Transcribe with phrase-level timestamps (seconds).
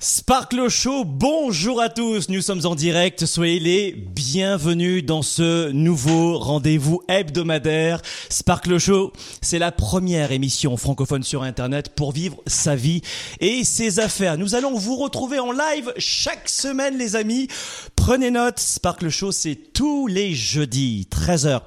[0.00, 6.38] Sparkle Show, bonjour à tous, nous sommes en direct, soyez les bienvenus dans ce nouveau
[6.38, 8.00] rendez-vous hebdomadaire.
[8.28, 13.02] Sparkle Show, c'est la première émission francophone sur Internet pour vivre sa vie
[13.40, 14.38] et ses affaires.
[14.38, 17.48] Nous allons vous retrouver en live chaque semaine les amis.
[17.96, 21.62] Prenez note, Sparkle Show, c'est tous les jeudis, 13h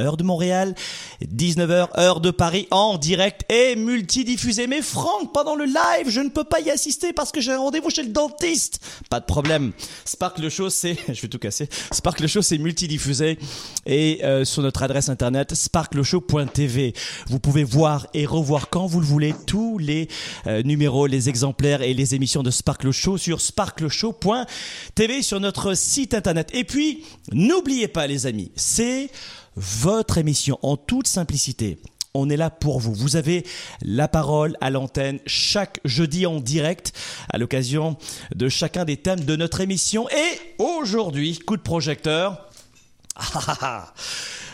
[0.00, 0.74] heure de Montréal,
[1.22, 4.66] 19h, heure de Paris, en direct et multidiffusé.
[4.66, 7.58] Mais Franck, pendant le live, je ne peux pas y assister parce que j'ai un
[7.58, 8.80] rendez-vous chez le dentiste.
[9.08, 9.72] Pas de problème.
[10.04, 11.68] Spark le show, c'est, je vais tout casser.
[11.92, 13.38] Spark le show, c'est multidiffusé
[13.86, 16.94] et euh, sur notre adresse internet sparkleshow.tv.
[17.28, 20.08] Vous pouvez voir et revoir quand vous le voulez tous les
[20.46, 25.74] euh, numéros, les exemplaires et les émissions de Spark le show sur sparkleshow.tv sur notre
[25.74, 26.50] site internet.
[26.54, 29.10] Et puis, n'oubliez pas les amis, c'est
[29.56, 31.78] votre émission en toute simplicité.
[32.12, 32.92] On est là pour vous.
[32.92, 33.46] Vous avez
[33.82, 36.92] la parole à l'antenne chaque jeudi en direct
[37.28, 37.96] à l'occasion
[38.34, 40.08] de chacun des thèmes de notre émission.
[40.10, 42.48] Et aujourd'hui, coup de projecteur.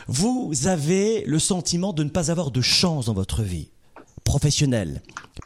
[0.08, 3.68] Vous avez le sentiment de ne pas avoir de chance dans votre vie
[4.26, 5.00] professionnelle,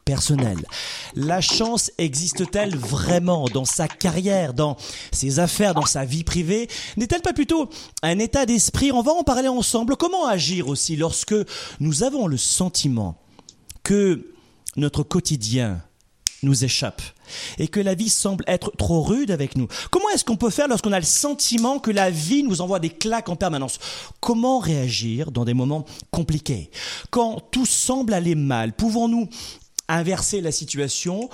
[0.05, 0.65] personnelle.
[1.15, 4.77] La chance existe-t-elle vraiment dans sa carrière, dans
[5.13, 6.69] ses affaires, dans sa vie privée?
[6.97, 7.69] N'est-elle pas plutôt
[8.03, 8.91] un état d'esprit?
[8.91, 9.97] On va en parler ensemble.
[9.97, 11.35] Comment agir aussi lorsque
[11.79, 13.21] nous avons le sentiment
[13.85, 14.33] que
[14.77, 15.83] notre quotidien
[16.43, 17.03] nous échappe?
[17.59, 19.69] Et que la vie semble être trop rude avec nous.
[19.91, 22.91] Comment est-ce qu'on peut faire lorsqu'on a le sentiment que la vie nous envoie des
[22.91, 23.79] claques en permanence?
[24.21, 26.71] Comment réagir dans des moments compliqués?
[27.11, 29.29] Quand tout semble aller mal, pouvons-nous
[29.89, 31.29] inverser la situation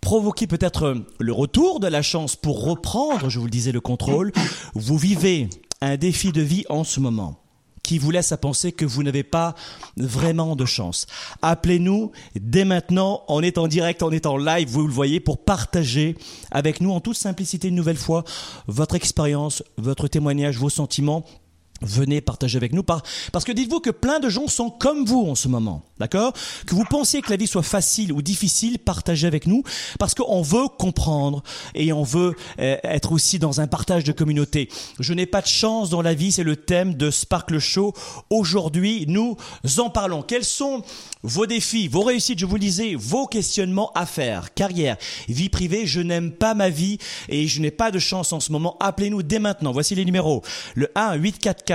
[0.00, 4.32] provoquer peut-être le retour de la chance pour reprendre, je vous le disais, le contrôle?
[4.74, 5.48] Vous vivez
[5.80, 7.39] un défi de vie en ce moment
[7.82, 9.54] qui vous laisse à penser que vous n'avez pas
[9.96, 11.06] vraiment de chance.
[11.42, 15.38] Appelez-nous dès maintenant, on est en direct, on est en live, vous le voyez, pour
[15.38, 16.16] partager
[16.50, 18.24] avec nous en toute simplicité une nouvelle fois
[18.66, 21.24] votre expérience, votre témoignage, vos sentiments
[21.82, 25.34] venez partager avec nous parce que dites-vous que plein de gens sont comme vous en
[25.34, 26.32] ce moment, d'accord?
[26.66, 29.62] Que vous pensiez que la vie soit facile ou difficile, partagez avec nous
[29.98, 31.42] parce qu'on veut comprendre
[31.74, 34.68] et on veut euh, être aussi dans un partage de communauté.
[34.98, 37.94] Je n'ai pas de chance dans la vie, c'est le thème de Sparkle Show.
[38.28, 39.36] Aujourd'hui, nous
[39.78, 40.22] en parlons.
[40.22, 40.82] Quels sont
[41.22, 44.96] vos défis, vos réussites, je vous le disais, vos questionnements à faire, carrière,
[45.28, 46.98] vie privée, je n'aime pas ma vie
[47.28, 48.76] et je n'ai pas de chance en ce moment.
[48.80, 49.72] Appelez-nous dès maintenant.
[49.72, 50.42] Voici les numéros.
[50.74, 51.69] Le 1 844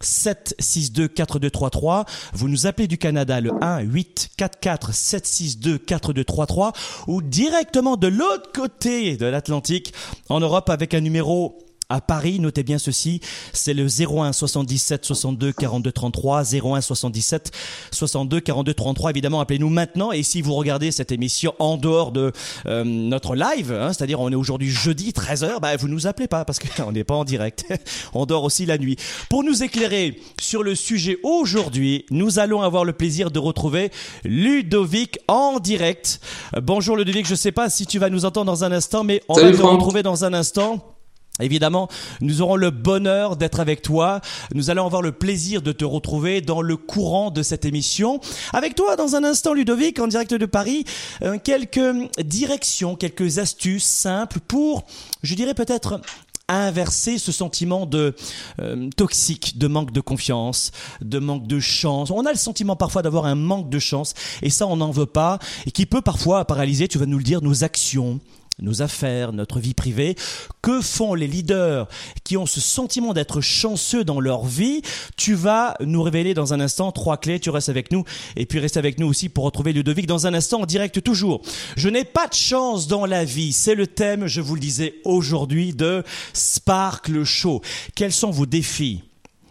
[0.00, 2.04] 762 4233.
[2.32, 6.72] Vous nous appelez du Canada le 1 844 762 4233
[7.06, 9.92] ou directement de l'autre côté de l'Atlantique
[10.28, 11.58] en Europe avec un numéro
[11.90, 13.20] à Paris, notez bien ceci,
[13.54, 17.50] c'est le 01 77 62 42 33, 01 77
[17.92, 19.10] 62 42 33.
[19.10, 20.12] Évidemment, appelez-nous maintenant.
[20.12, 22.32] Et si vous regardez cette émission en dehors de
[22.66, 26.44] euh, notre live, hein, c'est-à-dire on est aujourd'hui jeudi 13h, bah, vous nous appelez pas
[26.44, 27.64] parce qu'on n'est pas en direct.
[28.12, 28.96] on dort aussi la nuit.
[29.30, 33.90] Pour nous éclairer sur le sujet aujourd'hui, nous allons avoir le plaisir de retrouver
[34.24, 36.20] Ludovic en direct.
[36.60, 39.40] Bonjour Ludovic, je sais pas si tu vas nous entendre dans un instant, mais on
[39.40, 40.97] va te retrouver dans un instant.
[41.40, 41.88] Évidemment,
[42.20, 44.20] nous aurons le bonheur d'être avec toi.
[44.54, 48.20] Nous allons avoir le plaisir de te retrouver dans le courant de cette émission.
[48.52, 50.84] Avec toi, dans un instant, Ludovic, en direct de Paris,
[51.22, 51.80] euh, quelques
[52.18, 54.84] directions, quelques astuces simples pour,
[55.22, 56.00] je dirais peut-être,
[56.48, 58.16] inverser ce sentiment de
[58.60, 62.10] euh, toxique, de manque de confiance, de manque de chance.
[62.10, 65.06] On a le sentiment parfois d'avoir un manque de chance et ça on n'en veut
[65.06, 68.18] pas et qui peut parfois paralyser, tu vas nous le dire, nos actions,
[68.60, 70.16] nos affaires, notre vie privée.
[70.62, 71.88] Que font les leaders
[72.24, 74.82] qui ont ce sentiment d'être chanceux dans leur vie?
[75.16, 77.40] Tu vas nous révéler dans un instant trois clés.
[77.40, 78.04] Tu restes avec nous
[78.36, 81.42] et puis reste avec nous aussi pour retrouver Ludovic dans un instant en direct toujours.
[81.76, 83.52] Je n'ai pas de chance dans la vie.
[83.52, 86.02] C'est le thème, je vous le disais aujourd'hui, de
[86.32, 87.62] Sparkle Show.
[87.94, 89.02] Quels sont vos défis?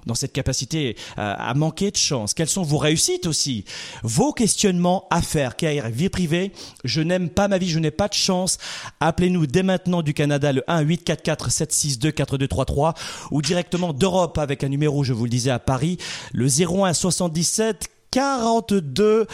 [0.08, 3.66] Dans cette capacité euh, à, manquer de chance Quelles sont vos réussites aussi?
[4.04, 6.52] Vos questionnements à faire, carrière, vie privée,
[6.84, 8.58] je n'aime pas ma vie, je n'ai pas de chance.
[9.00, 12.94] Appelez-nous dès maintenant du Canada le 1 844 762 4233
[13.32, 15.98] ou directement d'Europe avec un numéro, je vous le disais, à Paris,
[16.34, 19.28] le 01 77 42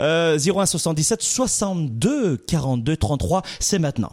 [0.00, 4.12] euh, 01 77 62 42 33, c'est maintenant.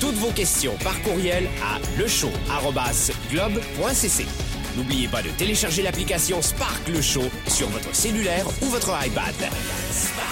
[0.00, 4.26] toutes vos questions par courriel à lechaud.globe.cc.
[4.76, 9.34] N'oubliez pas de télécharger l'application Spark Le Show sur votre cellulaire ou votre iPad.
[9.92, 10.26] Spark.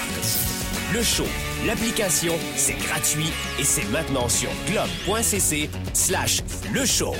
[0.95, 1.27] Le Show,
[1.67, 3.27] l'application, c'est gratuit
[3.61, 6.41] et c'est maintenant sur globe.cc slash
[6.73, 7.13] le show.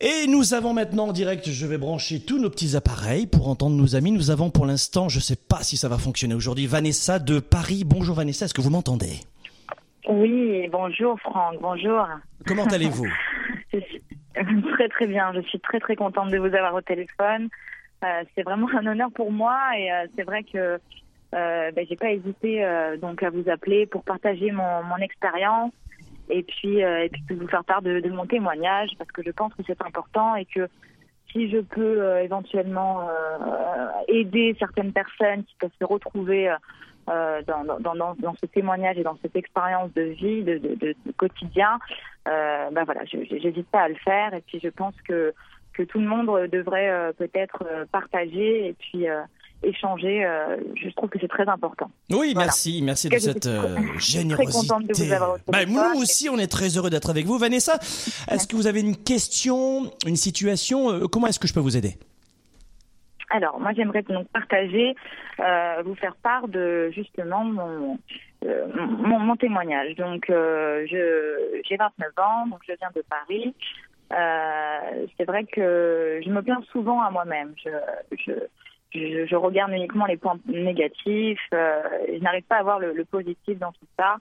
[0.00, 3.76] Et nous avons maintenant en direct, je vais brancher tous nos petits appareils pour entendre
[3.76, 4.10] nos amis.
[4.10, 7.40] Nous avons pour l'instant, je ne sais pas si ça va fonctionner aujourd'hui, Vanessa de
[7.40, 7.84] Paris.
[7.84, 9.20] Bonjour Vanessa, est-ce que vous m'entendez?
[10.08, 12.06] Oui, bonjour Franck, bonjour.
[12.46, 13.06] Comment allez-vous
[14.74, 17.48] Très très bien, je suis très très contente de vous avoir au téléphone.
[18.02, 20.78] Euh, c'est vraiment un honneur pour moi et euh, c'est vrai que
[21.34, 22.66] euh, ben, j'ai pas hésité
[23.00, 25.72] donc à vous appeler pour partager mon, mon expérience
[26.30, 29.52] et puis et puis vous faire part de, de, mon témoignage parce que je pense
[29.54, 30.68] que c'est important et que
[31.30, 33.08] si je peux éventuellement
[34.08, 36.52] aider certaines personnes qui peuvent se retrouver
[37.10, 40.74] euh, dans, dans, dans, dans, ce témoignage et dans cette expérience de vie, de, de,
[40.74, 41.78] de, quotidien,
[42.28, 44.32] euh, ben voilà, j'hésite pas à le faire.
[44.34, 45.34] Et puis je pense que
[45.72, 49.06] que tout le monde devrait euh, peut-être euh, partager et puis
[49.62, 50.26] échanger.
[50.76, 51.90] je trouve que c'est très important.
[52.10, 53.48] Oui, merci, merci de cette
[53.98, 54.50] générosité.
[54.50, 57.38] Très contente de vous avoir bah, Nous aussi, on est très heureux d'être avec vous,
[57.38, 57.78] Vanessa.
[58.30, 61.96] Est-ce que vous avez une question, une situation Comment est-ce que je peux vous aider?
[63.30, 64.96] Alors, moi, j'aimerais donc partager,
[65.38, 67.98] euh, vous faire part de justement mon,
[68.44, 69.94] euh, mon, mon, témoignage.
[69.94, 73.54] Donc, euh, j'ai 29 ans, donc je viens de Paris.
[74.12, 77.54] Euh, c'est vrai que je me plains souvent à moi-même.
[77.64, 77.70] Je,
[78.26, 78.32] je,
[78.92, 81.38] je, je regarde uniquement les points négatifs.
[81.54, 84.16] Euh, je n'arrive pas à voir le, le, positif dans tout ça.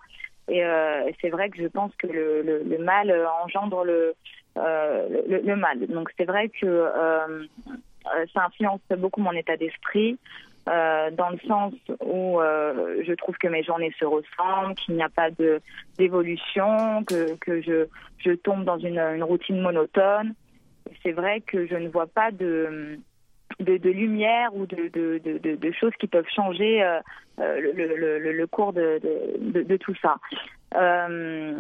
[0.48, 3.12] Et euh, c'est vrai que je pense que le, le, le mal
[3.44, 4.14] engendre le,
[4.56, 5.88] le, le, mal.
[5.88, 7.46] Donc, c'est vrai que euh,
[8.34, 10.18] ça influence beaucoup mon état d'esprit.
[10.70, 11.74] Euh, dans le sens
[12.06, 15.62] où euh, je trouve que mes journées se ressemblent, qu'il n'y a pas de
[15.98, 17.88] d'évolution, que, que je,
[18.20, 20.36] je tombe dans une, routine monotone.
[21.02, 23.00] C'est vrai que je ne vois pas de,
[23.60, 27.00] de, lumière ou de, de, choses qui peuvent changer euh,
[27.40, 27.72] le,
[28.20, 30.18] le, le, cours de, tout ça.
[30.76, 31.54] Euh,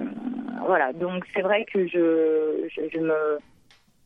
[0.68, 3.40] voilà, donc c'est vrai que je, je me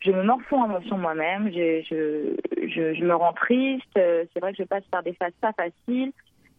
[0.03, 4.57] je me morfonds en émotion moi-même, je, je, je, me rends triste, c'est vrai que
[4.63, 6.11] je passe par des phases pas faciles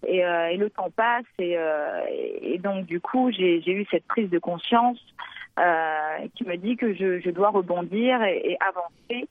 [0.07, 2.01] et, euh, et le temps passe et, euh,
[2.43, 4.99] et donc du coup j'ai eu cette prise de conscience
[5.59, 9.29] euh, qui me dit que je, je dois rebondir et, avancer.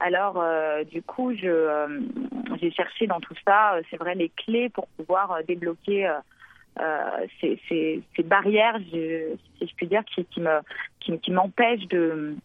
[0.00, 2.00] Alors euh, du coup euh,
[2.60, 6.10] j'ai cherché dans tout ça, c'est vrai les clés pour pouvoir débloquer
[7.40, 10.60] ces, ces, barrières, si je puis dire, qui, qui me
[11.00, 12.36] qui, qui m'empêchent de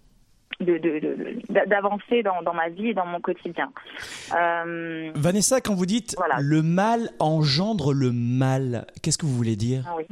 [0.60, 3.72] d'avancer dans, dans, ma vie et dans mon quotidien.
[4.36, 9.84] Euh, Vanessa, quand vous dites le mal engendre le mal, qu'est-ce que vous voulez dire?
[9.88, 10.06] Ah oui.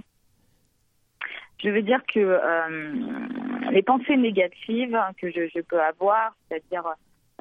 [1.63, 6.83] Je veux dire que euh, les pensées négatives que je, je peux avoir, c'est-à-dire,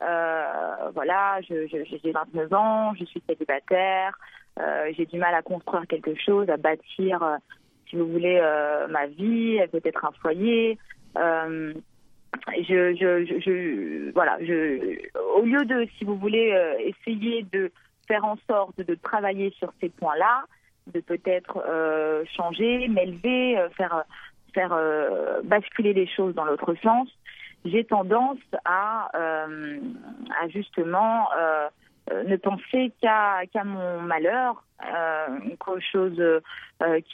[0.00, 4.16] euh, voilà, j'ai 29 ans, je suis célibataire,
[4.97, 7.38] j'ai du mal à construire quelque chose, à bâtir,
[7.90, 8.40] si vous voulez,
[8.90, 10.78] ma vie, peut-être un foyer.
[12.58, 14.38] Je, voilà,
[15.36, 17.70] au lieu de, si vous voulez, euh, essayer de
[18.06, 20.44] faire en sorte de travailler sur ces points-là,
[20.92, 24.04] de peut-être euh, changer, m'élever, euh, faire,
[25.44, 27.08] basculer les choses dans l'autre sens,
[27.64, 29.10] j'ai tendance à,
[30.48, 31.26] justement
[32.10, 34.62] ne penser qu'à mon malheur,
[35.58, 36.22] qu'aux choses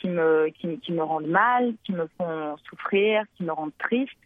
[0.00, 4.18] qui me rendent mal, qui me font souffrir, qui me rendent triste.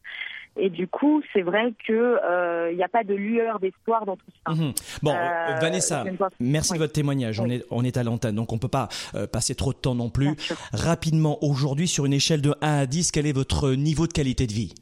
[0.57, 4.31] Et du coup, c'est vrai que il n'y a pas de lueur d'espoir dans tout
[4.47, 4.53] ça.
[4.53, 4.73] Mhm.
[5.03, 5.15] Bon,
[5.61, 6.05] Vanessa,
[6.41, 7.41] merci de votre témoignage.
[7.41, 8.89] On est on est à l'antenne, donc on peut pas
[9.33, 10.37] passer trop de temps non plus.
[10.73, 14.47] Rapidement, aujourd'hui, sur une échelle de 1 à 10, quel est votre niveau de qualité
[14.47, 14.75] de vie?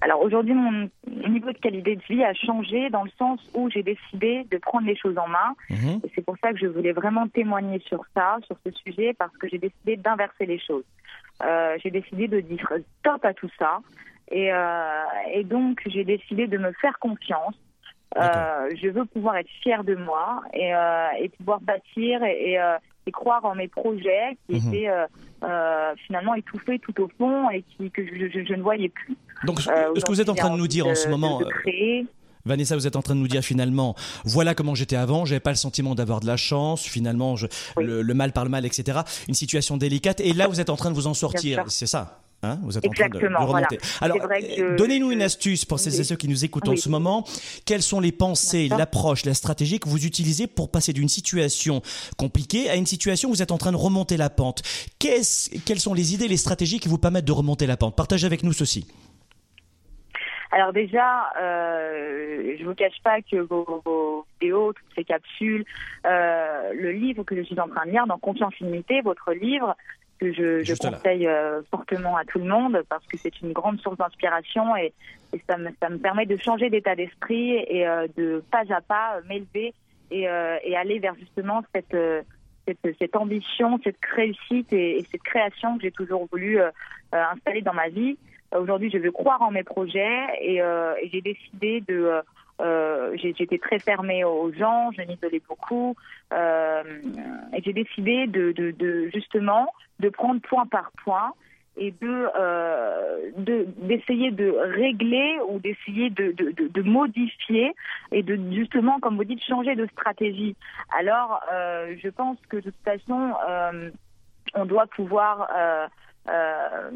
[0.00, 0.90] Alors aujourd'hui, mon
[1.30, 4.86] niveau de qualité de vie a changé dans le sens où j'ai décidé de prendre
[4.86, 5.54] les choses en main.
[5.70, 6.00] Mhm.
[6.04, 9.34] Et c'est pour ça que je voulais vraiment témoigner sur ça, sur ce sujet, parce
[9.38, 10.84] que j'ai décidé d'inverser les choses.
[11.42, 12.66] Euh, j'ai décidé de dire
[13.00, 13.78] stop à tout ça.
[14.30, 17.54] Et, euh, et donc, j'ai décidé de me faire confiance.
[18.16, 20.72] Euh, je veux pouvoir être fière de moi et,
[21.20, 22.56] et pouvoir bâtir et,
[23.06, 24.74] et, croire en mes projets qui mhm.
[24.74, 24.90] étaient
[26.06, 29.16] finalement étouffés tout au fond et qui, que je, je, je ne voyais plus.
[29.44, 31.40] Donc, ce que vous êtes en train de nous dire en ce moment,
[32.46, 35.50] Vanessa, vous êtes en train de nous dire finalement, voilà comment j'étais avant, j'avais pas
[35.50, 37.46] le sentiment d'avoir de la chance, finalement, je,
[37.78, 39.00] le, mal par le mal, etc.
[39.28, 42.20] Une situation délicate, et là, vous êtes en train de vous en sortir, c'est ça
[42.44, 43.78] Hein vous êtes en train de, remonter.
[44.00, 44.18] Alors,
[44.76, 47.26] donnez-nous une astuce pour celles et ceux qui nous écoutent en ce moment.
[47.64, 51.80] Quelles sont les pensées, l'approche, la stratégie que vous utilisez pour passer d'une situation
[52.16, 54.62] compliquée à une situation où vous êtes en train de remonter la pente?
[54.98, 57.96] Quelles sont les idées, les stratégies qui vous permettent de remonter la pente?
[57.96, 58.86] Partagez avec nous ceci.
[60.54, 65.64] Alors déjà, euh, je vous cache pas que vos, vidéos, toutes ces capsules,
[66.06, 69.74] euh, le livre que je suis en train de lire, dans Confiance illimitée, votre livre,
[70.20, 73.96] que je, conseille euh, fortement à tout le monde parce que c'est une grande source
[73.96, 74.92] d'inspiration et,
[75.48, 79.18] ça, me, ça me permet de changer d'état d'esprit et euh, de pas à pas
[79.28, 79.74] m'élever
[80.12, 81.96] et, euh, et, aller vers justement cette,
[82.66, 86.58] cette, cette ambition, cette réussite et, et, cette création que j'ai toujours voulu
[87.12, 88.16] installer dans ma vie.
[88.54, 92.22] Aujourd'hui, je veux croire en mes projets et, euh, j'ai décidé de.
[92.60, 95.96] Euh, J'étais très fermée aux gens, je m'isolais beaucoup
[96.32, 96.84] euh,
[97.52, 101.32] et j'ai décidé de, de, de, justement de prendre point par point
[101.76, 103.30] et de euh,
[103.78, 107.74] d'essayer de, régler ou d'essayer de, de, de, modifier
[108.12, 110.56] et de justement, comme vous dites, changer de stratégie.
[110.96, 113.90] Alors, euh, je pense que de toute façon, euh,
[114.54, 115.86] on doit pouvoir euh,
[116.28, 116.90] euh,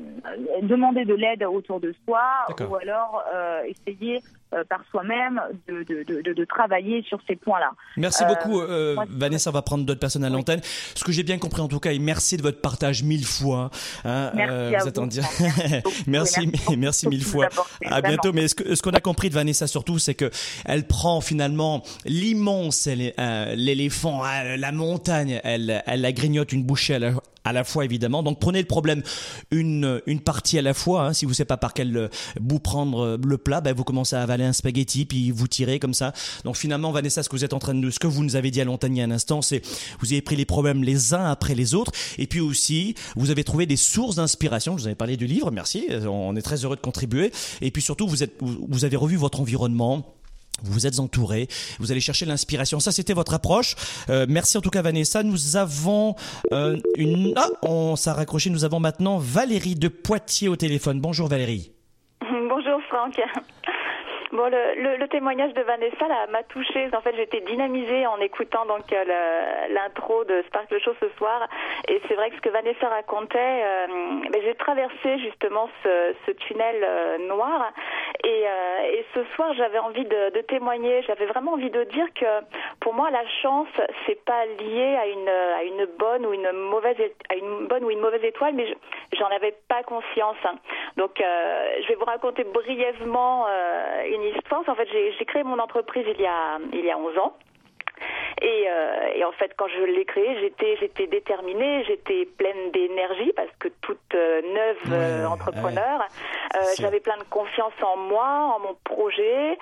[0.63, 2.23] demander de l'aide autour de soi
[2.69, 4.21] ou alors euh, essayer
[4.55, 7.71] euh, par soi-même de, de, de, de, travailler sur ces points-là.
[7.97, 8.61] Merci beaucoup,
[9.11, 9.51] Vanessa.
[9.51, 10.61] On va prendre d'autres personnes à l'antenne.
[10.95, 13.71] Ce que j'ai bien compris en tout cas, et merci de votre partage mille fois.
[14.05, 15.09] Hein, merci à vous.
[16.07, 17.49] merci, merci, mille fois.
[17.85, 18.33] À bientôt.
[18.33, 20.31] Mais ce qu'on a compris de Vanessa surtout, c'est que
[20.65, 27.13] elle prend finalement l'immense l'éléphant, la montagne, elle, elle la grignote une bouchée à la,
[27.49, 28.23] à la fois évidemment.
[28.23, 29.03] Donc prenez le problème
[29.51, 31.07] une, une partie à la fois.
[31.07, 31.13] Hein.
[31.13, 32.09] Si vous ne savez pas par quel euh,
[32.41, 35.79] bout prendre euh, le plat, ben, vous commencez à avaler un spaghetti puis vous tirez
[35.79, 36.13] comme ça.
[36.45, 38.51] Donc finalement, Vanessa, ce que vous êtes en train de, ce que vous nous avez
[38.51, 39.63] dit à l'antenne il y a un instant, c'est
[40.01, 43.45] vous avez pris les problèmes les uns après les autres et puis aussi vous avez
[43.45, 44.77] trouvé des sources d'inspiration.
[44.77, 45.87] Je vous avez parlé du livre, merci.
[46.07, 47.33] On est très heureux de contribuer.
[47.61, 50.15] Et puis surtout, vous êtes, vous avez revu votre environnement
[50.63, 52.81] vous êtes entouré, vous allez chercher l'inspiration.
[52.81, 53.77] Ça, c'était votre approche.
[54.11, 55.23] Euh, merci en tout cas, Vanessa.
[55.23, 56.17] Nous avons
[56.53, 57.33] euh, une.
[57.37, 58.51] Ah, on s'est raccroché.
[58.51, 61.01] Nous avons maintenant Valérie de Poitiers au téléphone.
[61.01, 61.73] Bonjour Valérie.
[62.21, 63.21] Bonjour Franck.
[64.31, 66.91] Bon, le, témoignage de Vanessa m'a touchée.
[66.95, 69.05] En fait, j'étais dynamisée en écoutant donc euh,
[69.71, 71.49] l'intro de Sparkle Show ce soir.
[71.89, 73.87] Et c'est vrai que ce que Vanessa racontait, euh,
[74.31, 77.73] ben, j'ai traversé justement ce, ce tunnel euh, noir.
[78.25, 78.45] Et,
[78.95, 81.03] et, ce soir, j'avais envie de, témoigner.
[81.03, 82.27] J'avais vraiment envie de dire que
[82.81, 83.69] pour moi, la chance,
[84.07, 86.97] c'est pas lié à une à une bonne ou une mauvaise
[87.29, 88.77] à une bonne ou une mauvaise étoile, mais
[89.19, 90.37] j'en avais pas conscience.
[90.97, 93.47] Donc, je vais vous raconter brièvement
[94.07, 94.25] une
[94.69, 97.35] en fait, j'ai créé mon entreprise il y a, il y a 11 ans.
[98.41, 103.33] Et, euh, et, en fait, quand je l'ai créé, j'étais j'étais déterminée, j'étais pleine d'énergie
[103.35, 106.07] parce que toute euh, neuve euh, entrepreneur,
[106.55, 109.59] euh, j'avais plein de confiance en moi, en mon projet.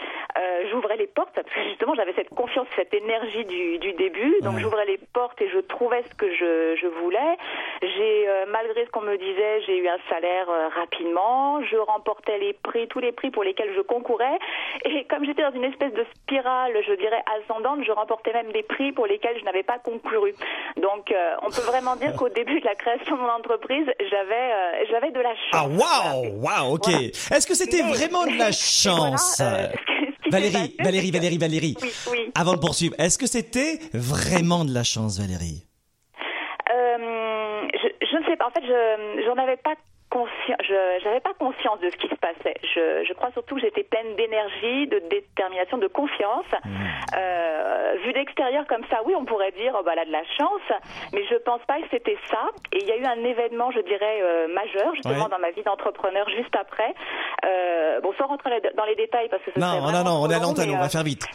[0.70, 4.36] j'ouvrais les portes parce que justement j'avais cette confiance, cette énergie du, du début.
[4.42, 7.36] Donc j'ouvrais les portes et je trouvais ce que je, je voulais.
[7.82, 11.62] J'ai malgré ce qu'on me disait, j'ai eu un salaire rapidement.
[11.62, 14.38] Je remportais les prix, tous les prix pour lesquels je concourais.
[14.84, 18.65] Et comme j'étais dans une espèce de spirale, je dirais ascendante, je remportais même des
[18.68, 20.34] prix pour lesquels je n'avais pas conclu.
[20.76, 24.34] Donc, euh, on peut vraiment dire qu'au début de la création de mon entreprise, j'avais
[24.52, 25.52] euh, j'avais de la chance.
[25.52, 26.88] Ah waouh, waouh, ok.
[26.88, 29.68] Est-ce que c'était vraiment de la chance euh,
[30.30, 32.32] Valérie, Valérie, Valérie, Valérie, oui, oui.
[32.34, 35.62] Avant de poursuivre, est-ce que c'était vraiment de la chance, Valérie?
[36.68, 38.46] Je, je, ne sais pas.
[38.46, 39.74] En fait, je j'en avais pas
[40.16, 42.56] conscience, je n'avais pas conscience de ce qui se passait.
[42.74, 46.46] Je, je crois surtout que j'étais pleine d'énergie, de détermination, de confiance.
[46.64, 46.70] Mmh.
[47.16, 50.24] Euh, vu d'extérieur comme ça, oui, on pourrait dire, oh, bah, elle a de la
[50.38, 50.66] chance,
[51.12, 52.44] mais je pense pas que c'était ça.
[52.72, 55.30] Et il y a eu un événement, je dirais, euh, majeur, justement, Ouais.
[55.30, 56.94] dans ma vie d'entrepreneur juste après.
[57.44, 60.34] Euh, bon, sans rentrer dans les détails, parce que ce Non, non, non, on est
[60.34, 61.26] à l'antenne, on va faire vite.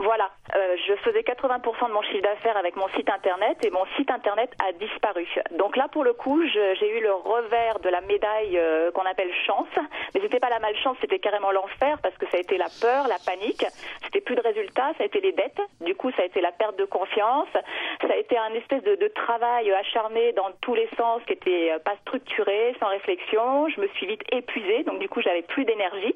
[0.00, 3.84] voilà, euh, je faisais 80% de mon chiffre d'affaires avec mon site internet et mon
[3.96, 5.26] site internet a disparu.
[5.58, 9.32] Donc là, pour le coup, j'ai eu le revers de la médaille euh, qu'on appelle
[9.46, 9.68] chance,
[10.14, 13.08] mais c'était pas la malchance, c'était carrément l'enfer parce que ça a été la peur,
[13.08, 13.64] la panique,
[14.04, 16.52] c'était plus de résultats, ça a été les dettes, du coup ça a été la
[16.52, 20.88] perte de confiance, ça a été un espèce de, de travail acharné dans tous les
[20.96, 23.68] sens qui était euh, pas structuré, sans réflexion.
[23.68, 26.14] Je me suis vite épuisée, donc du coup j'avais plus d'énergie.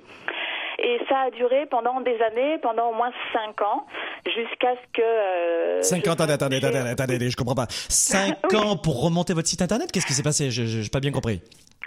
[0.78, 3.86] Et ça a duré pendant des années, pendant au moins 5 ans,
[4.26, 5.02] jusqu'à ce que...
[5.02, 7.66] euh, 5 je ans, attendez, attendez, attendez, attendez, je comprends pas.
[7.68, 8.56] 5 Oui.
[8.58, 10.50] ans pour remonter votre site internet Qu'est-ce qui s'est passé?
[10.50, 11.40] Je n'ai pas bien compris.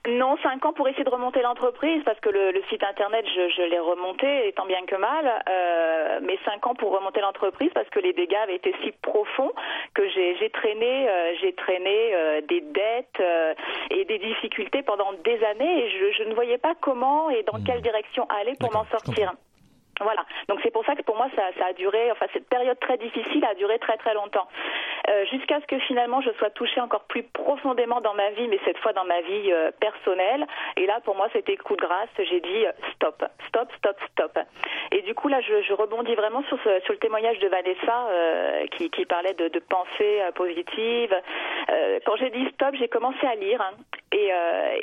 [0.08, 3.50] Non, 5 ans pour essayer de remonter l'entreprise, parce que le, le site internet, je,
[3.50, 7.90] je l'ai remonté, étant bien que mal, euh, mais 5 ans pour remonter l'entreprise, parce
[7.90, 9.52] que les dégâts avaient été si profonds
[9.94, 13.54] que j'ai j'ai traîné, euh, j'ai traîné euh, des dettes euh,
[13.90, 17.64] et des difficultés pendant des années, et je, je ne voyais pas comment et dans
[17.66, 19.34] quelle direction aller pour m'en sortir.
[20.02, 22.78] Voilà, donc c'est pour ça que pour moi ça, ça a duré, enfin cette période
[22.82, 24.48] très difficile a duré très très longtemps,
[25.08, 28.60] Euh, jusqu'à ce que finalement je sois touchée encore plus profondément dans ma vie, mais
[28.66, 30.46] cette fois dans ma vie euh, personnelle.
[30.78, 34.40] Et là pour moi c'était coup de grâce, j'ai dit euh, stop, stop, stop, stop.
[34.92, 37.98] Et du coup là je, je rebondis vraiment sur, ce, sur le témoignage de Vanessa
[38.10, 41.14] euh, qui, qui parlait de, de pensée euh, positive.
[41.70, 43.74] Euh, quand j'ai dit stop, j'ai commencé à lire hein,
[44.12, 44.32] et,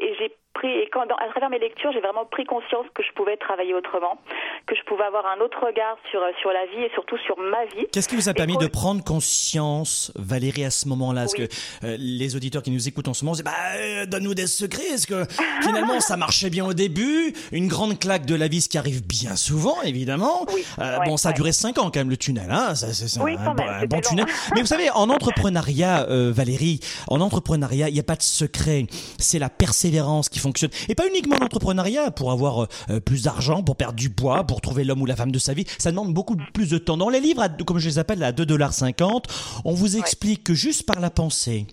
[0.06, 3.02] et j'ai pris et quand dans- à travers mes lectures, j'ai vraiment pris conscience que
[3.02, 4.18] je pouvais travailler autrement,
[4.66, 7.64] que je pouvais avoir un autre regard sur sur la vie et surtout sur ma
[7.66, 7.86] vie.
[7.92, 11.24] Qu'est-ce qui vous a permis de prendre conscience, Valérie, à ce moment-là?
[11.24, 11.48] Est-ce Oui.
[11.48, 14.46] que euh, les auditeurs qui nous écoutent en ce moment disent bah, euh, donne-nous des
[14.46, 15.24] secrets Est-ce que
[15.62, 17.32] finalement ça marchait bien au début?
[17.52, 20.46] Une grande claque de la vie, ce qui arrive bien souvent, évidemment.
[20.52, 21.36] Oui, Euh, ouais, bon, ça a ouais.
[21.36, 22.50] duré 5 ans quand même le tunnel.
[22.50, 24.26] Hein ça, c'est, Oui, un, même, un bon tunnel.
[24.54, 28.86] Mais vous savez, en entrepreneuriat, euh, Valérie, en entrepreneuriat, il n'y a pas de secret.
[29.18, 30.70] C'est la persévérance qui fonctionne.
[30.88, 34.84] Et pas uniquement l'entrepreneuriat pour avoir euh, plus d'argent, pour perdre du poids, pour trouver
[34.84, 35.64] l'homme ou la femme de sa vie.
[35.78, 36.96] Ça demande beaucoup plus de temps.
[36.96, 39.22] Dans les livres, à- comme je les appelle, à 2,50$,
[39.64, 41.66] on vous explique que juste par la pensée,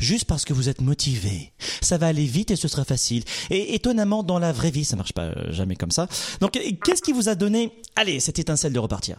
[0.00, 3.22] Juste parce que vous êtes motivé, ça va aller vite et ce sera facile.
[3.50, 6.08] Et étonnamment, dans la vraie vie, ça marche pas euh, jamais comme ça.
[6.40, 9.18] Donc, qu'est-ce qui vous a donné, allez, cette étincelle de repartir?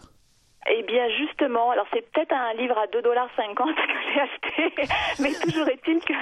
[0.68, 1.04] Eh bien,
[1.44, 3.82] alors c'est peut-être un livre à 2,50$ que
[4.14, 4.86] j'ai acheté,
[5.20, 6.14] mais toujours est-il que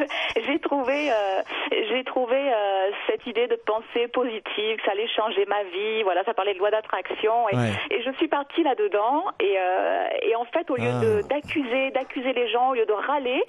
[0.44, 1.42] j'ai trouvé, euh,
[1.88, 6.02] j'ai trouvé euh, cette idée de pensée positive, que ça allait changer ma vie.
[6.02, 7.70] Voilà, ça parlait de loi d'attraction, et, Ouais.
[7.90, 9.24] et je suis partie là-dedans.
[9.40, 11.22] Et, euh, et en fait, au lieu Ah.
[11.28, 13.42] d'accuser, d'accuser les gens, au lieu de râler,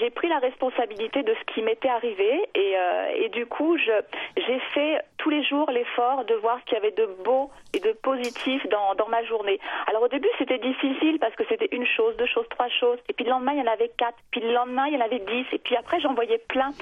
[0.00, 2.48] j'ai pris la responsabilité de ce qui m'était arrivé.
[2.54, 2.74] Et,
[3.16, 6.90] et du coup, j'ai fait tous les jours l'effort de voir ce qu'il y avait
[6.92, 9.58] de beau et de positif dans, dans ma journée.
[9.86, 12.98] Alors au début, c'était difficile parce que c'était une chose, deux choses, trois choses.
[13.08, 14.18] Et puis le lendemain, il y en avait quatre.
[14.30, 15.46] Puis le lendemain, il y en avait dix.
[15.52, 16.72] Et puis après, j'en voyais plein.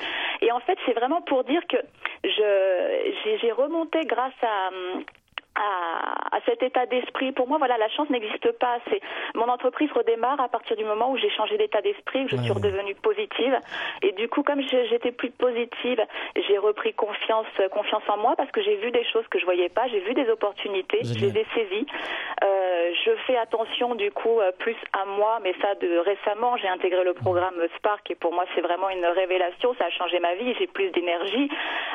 [0.41, 1.77] Et en fait, c'est vraiment pour dire que
[2.25, 4.71] je, j'ai, remonté grâce à...
[5.59, 7.33] à, à cet état d'esprit.
[7.33, 8.79] Pour moi, voilà, la chance n'existe pas.
[8.91, 9.01] C'est
[9.35, 12.53] mon entreprise redémarre à partir du moment où j'ai changé d'état d'esprit, que je suis
[12.53, 13.59] redevenue positive.
[14.03, 16.01] Et du coup, comme je- j'étais plus positive,
[16.49, 19.69] j'ai repris confiance, confiance en moi parce que j'ai vu des choses que je voyais
[19.69, 19.87] pas.
[19.89, 21.33] J'ai vu des opportunités, je Génial.
[21.35, 21.87] les ai saisies.
[22.45, 26.69] Euh, je fais attention du coup euh, plus à moi, mais ça de récemment, j'ai
[26.69, 29.75] intégré le programme Spark et pour moi, c'est vraiment une révélation.
[29.79, 30.55] Ça a changé ma vie.
[30.59, 31.51] J'ai plus d'énergie,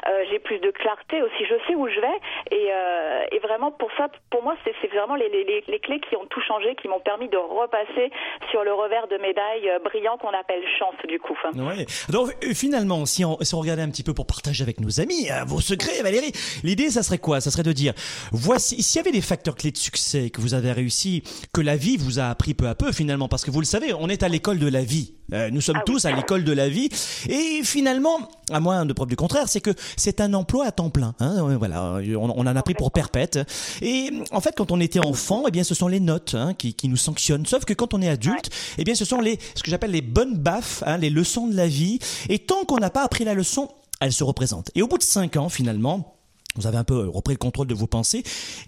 [0.10, 1.46] euh, j'ai plus de clarté aussi.
[1.46, 2.18] Je sais où je vais
[2.52, 6.00] et, euh, et vraiment pour ça, pour moi, c'est vraiment les, les, les- les clés
[6.10, 8.12] qui ont tout changé, qui m'ont permis de repasser
[8.52, 11.34] sur le revers de médaille euh, brillant qu'on appelle chance du coup.
[11.56, 11.86] Ouais.
[12.10, 15.00] Donc euh, finalement, si on, si on regardait un petit peu pour partager avec nos
[15.00, 16.32] amis euh, vos secrets, Valérie,
[16.64, 17.42] l'idée, ça serait quoi?
[17.42, 17.94] Ça serait de dire,
[18.32, 21.76] voici, s'il y avait des facteurs clés de succès que vous avez réussi, que la
[21.76, 24.24] vie vous a appris peu à peu finalement, parce que vous le savez, on est
[24.24, 25.14] à l'école de la vie.
[25.32, 25.94] Euh, nous sommes Ah oui.
[25.94, 26.90] tous à l'école de la vie,
[27.30, 28.18] et finalement,
[28.52, 31.14] à moins de preuve du contraire, c'est que c'est un emploi à temps plein.
[31.20, 33.40] Hein, voilà, on, on en a pris pour perpète.
[33.82, 36.74] Et en fait, quand on était enfant, eh bien, ce sont les notes hein, qui,
[36.74, 37.46] qui nous sanctionnent.
[37.46, 40.02] Sauf que quand on est adulte, eh bien, ce sont les ce que j'appelle les
[40.02, 42.00] bonnes baffes, hein, les leçons de la vie.
[42.30, 44.72] Et tant qu'on n'a pas appris la leçon, elle se représente.
[44.76, 46.10] Et au bout de cinq ans, finalement.
[46.56, 48.22] Vous avez un peu repris le contrôle de vos pensées.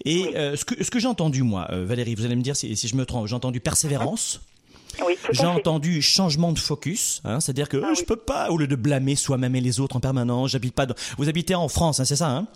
[0.06, 2.56] Et euh, ce que, ce que j'ai entendu, moi, euh, Valérie, vous allez me dire
[2.56, 4.42] si, si je me trompe, j'ai entendu persévérance,
[5.06, 8.06] Oui, j'ai entendu changement de focus, hein, c'est-à-dire que Ah euh, je oui.
[8.08, 10.96] peux pas, au lieu de blâmer soi-même et les autres en permanence, j'habite pas dans...
[11.20, 12.48] Vous habitez en France, hein, c'est ça hein?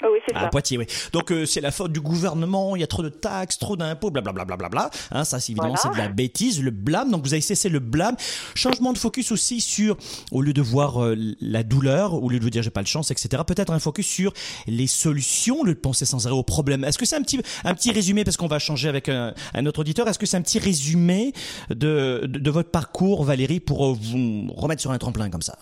[0.00, 0.48] Ah oui, c'est à ça.
[0.48, 0.86] Poitiers, oui.
[1.12, 4.10] Donc euh, c'est la faute du gouvernement, il y a trop de taxes, trop d'impôts,
[4.10, 4.44] blablabla.
[4.44, 5.96] Bla, bla, bla, hein, ça, c'est évidemment, Voilà.
[5.96, 7.10] c'est de la bêtise, le blâme.
[7.10, 8.16] Donc vous avez cessé le blâme.
[8.54, 9.96] Changement de focus aussi sur,
[10.30, 12.86] au lieu de voir euh, la douleur, au lieu de vous dire j'ai pas de
[12.86, 13.42] chance, etc.
[13.46, 14.32] Peut-être un focus sur
[14.68, 16.84] les solutions, au lieu de penser sans arrêt aux problèmes.
[16.84, 19.66] Est-ce que c'est un petit, un petit résumé, parce qu'on va changer avec un, un
[19.66, 21.32] autre auditeur, est-ce que c'est un petit résumé
[21.70, 25.56] de, de, de votre parcours, Valérie, pour euh, vous remettre sur un tremplin comme ça?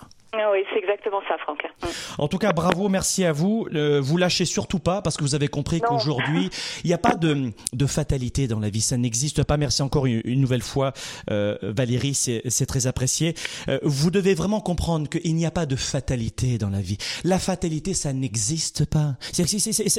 [0.53, 1.63] Oui, c'est exactement ça, Franck.
[1.83, 1.87] Mm.
[2.19, 3.67] En tout cas, bravo, merci à vous.
[3.75, 6.51] Euh, vous lâchez surtout pas parce que vous avez compris qu'aujourd'hui,
[6.85, 8.81] il n'y a pas de, de fatalité dans la vie.
[8.81, 9.57] Ça n'existe pas.
[9.57, 10.93] Merci encore une, une nouvelle fois,
[11.31, 12.15] euh, Valérie.
[12.15, 13.35] C'est très apprécié.
[13.69, 16.99] Euh, vous devez vraiment comprendre qu'il n'y a pas de fatalité dans la vie.
[17.25, 19.17] La fatalité, ça n'existe pas.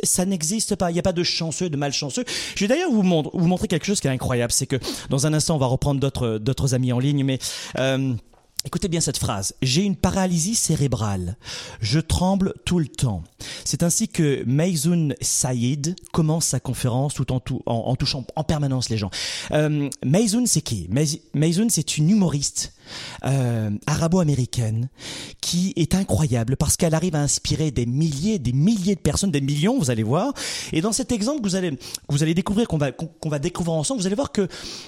[0.03, 0.91] Ça n'existe pas.
[0.91, 2.23] Il n'y a pas de chanceux, de malchanceux.
[2.55, 4.51] Je vais d'ailleurs vous, montre- vous montrer quelque chose qui est incroyable.
[4.51, 4.77] C'est que
[5.09, 7.39] dans un instant, on va reprendre d'autres d'autres amis en ligne, mais
[8.67, 9.53] Écoutez bien cette phrase.
[9.61, 11.37] J'ai une paralysie cérébrale.
[11.79, 13.23] Je tremble tout le temps.
[13.63, 18.43] C'est ainsi que Meizoun Saïd commence sa conférence tout en, tou- en, en touchant en
[18.43, 19.09] permanence les gens.
[19.51, 19.89] Euh,
[20.47, 20.89] c'est qui?
[20.91, 22.73] Meiz- Meizoun, c'est une humoriste
[23.25, 24.89] euh, arabo-américaine
[25.41, 29.41] qui est incroyable parce qu'elle arrive à inspirer des milliers, des milliers de personnes, des
[29.41, 30.33] millions, vous allez voir.
[30.73, 31.77] Et dans cet exemple, que vous allez,
[32.09, 34.47] vous allez découvrir, qu'on va, qu'on va découvrir ensemble, vous allez voir que,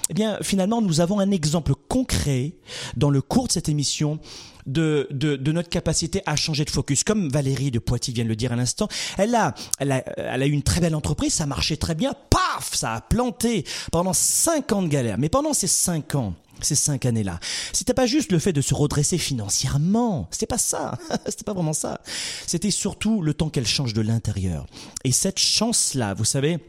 [0.09, 2.53] eh bien, finalement, nous avons un exemple concret
[2.97, 4.19] dans le cours de cette émission
[4.65, 7.03] de, de, notre capacité à changer de focus.
[7.03, 10.43] Comme Valérie de Poitiers vient de le dire à l'instant, elle a, elle, a, elle
[10.43, 14.13] a eu une très belle entreprise, ça marchait très bien, paf, ça a planté pendant
[14.13, 15.17] cinq ans de galère.
[15.17, 17.39] Mais pendant ces cinq ans, ces cinq années-là,
[17.73, 21.73] c'était pas juste le fait de se redresser financièrement, c'était pas ça, c'était pas vraiment
[21.73, 22.01] ça.
[22.47, 24.65] C'était surtout le temps qu'elle change de l'intérieur.
[25.03, 26.59] Et cette chance-là, vous savez,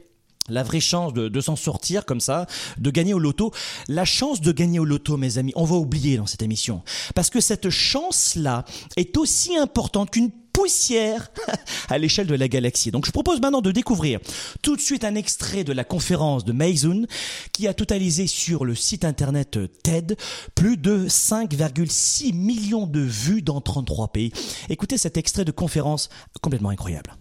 [0.48, 2.46] la vraie chance de, de s'en sortir comme ça,
[2.78, 3.52] de gagner au loto.
[3.88, 6.82] La chance de gagner au loto, mes amis, on va oublier dans cette émission.
[7.14, 8.64] Parce que cette chance-là
[8.96, 11.30] est aussi importante qu'une poussière
[11.88, 12.90] à l'échelle de la galaxie.
[12.90, 14.20] Donc je propose maintenant de découvrir
[14.62, 17.06] tout de suite un extrait de la conférence de Meizoun
[17.52, 20.16] qui a totalisé sur le site internet TED
[20.54, 24.32] plus de 5,6 millions de vues dans 33 pays.
[24.68, 26.08] Écoutez cet extrait de conférence
[26.40, 27.14] complètement incroyable.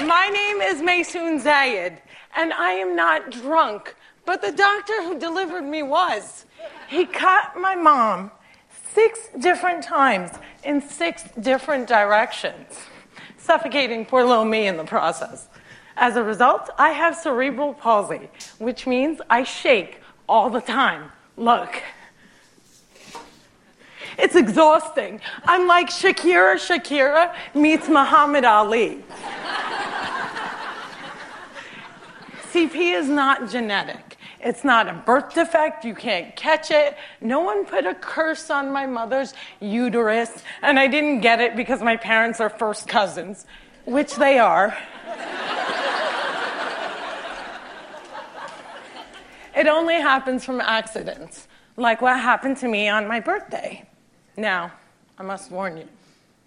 [0.00, 1.92] My name is Maysoon Zayed,
[2.34, 3.94] and I am not drunk,
[4.26, 6.46] but the doctor who delivered me was.
[6.88, 8.30] He cut my mom
[8.94, 10.30] six different times
[10.64, 12.78] in six different directions,
[13.38, 15.48] suffocating poor little me in the process.
[15.96, 21.10] As a result, I have cerebral palsy, which means I shake all the time.
[21.36, 21.82] Look.
[24.18, 25.20] It's exhausting.
[25.44, 29.02] I'm like Shakira Shakira meets Muhammad Ali.
[32.52, 34.11] CP is not genetic.
[34.42, 35.84] It's not a birth defect.
[35.84, 36.96] You can't catch it.
[37.20, 41.80] No one put a curse on my mother's uterus, and I didn't get it because
[41.80, 43.46] my parents are first cousins,
[43.84, 44.76] which they are.
[49.54, 53.86] it only happens from accidents, like what happened to me on my birthday.
[54.36, 54.72] Now,
[55.18, 55.86] I must warn you,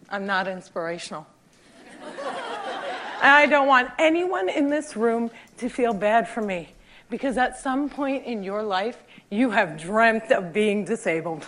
[0.09, 1.25] I'm not inspirational.
[2.01, 6.74] And I don't want anyone in this room to feel bad for me
[7.09, 11.45] because at some point in your life, you have dreamt of being disabled.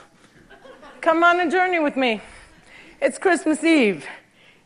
[1.02, 2.22] Come on a journey with me.
[3.02, 4.06] It's Christmas Eve.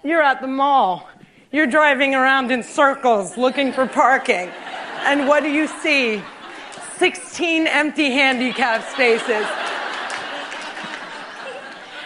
[0.04, 1.10] You're at the mall.
[1.52, 4.50] You're driving around in circles looking for parking.
[5.04, 6.22] And what do you see?
[6.98, 9.46] 16 empty handicap spaces.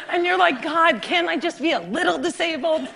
[0.10, 2.88] And you're like, God, can't I just be a little disabled?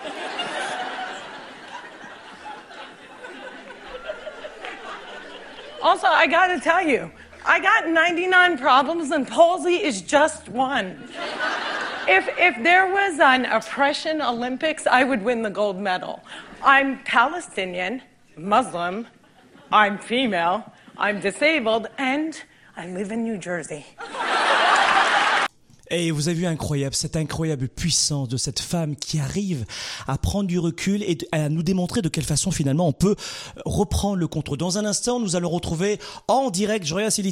[5.81, 7.11] Also, I gotta tell you,
[7.45, 11.09] I got 99 problems and palsy is just one.
[12.07, 16.23] If, if there was an oppression Olympics, I would win the gold medal.
[16.61, 18.01] I'm Palestinian,
[18.35, 19.07] Muslim,
[19.71, 22.41] I'm female, I'm disabled, and
[22.75, 23.85] I live in New Jersey.
[25.91, 29.65] Et vous avez vu incroyable, cette incroyable puissance de cette femme qui arrive
[30.07, 33.15] à prendre du recul et à nous démontrer de quelle façon finalement on peut
[33.65, 34.59] reprendre le contrôle.
[34.59, 37.23] Dans un instant, nous allons retrouver en direct, je regarde c'est.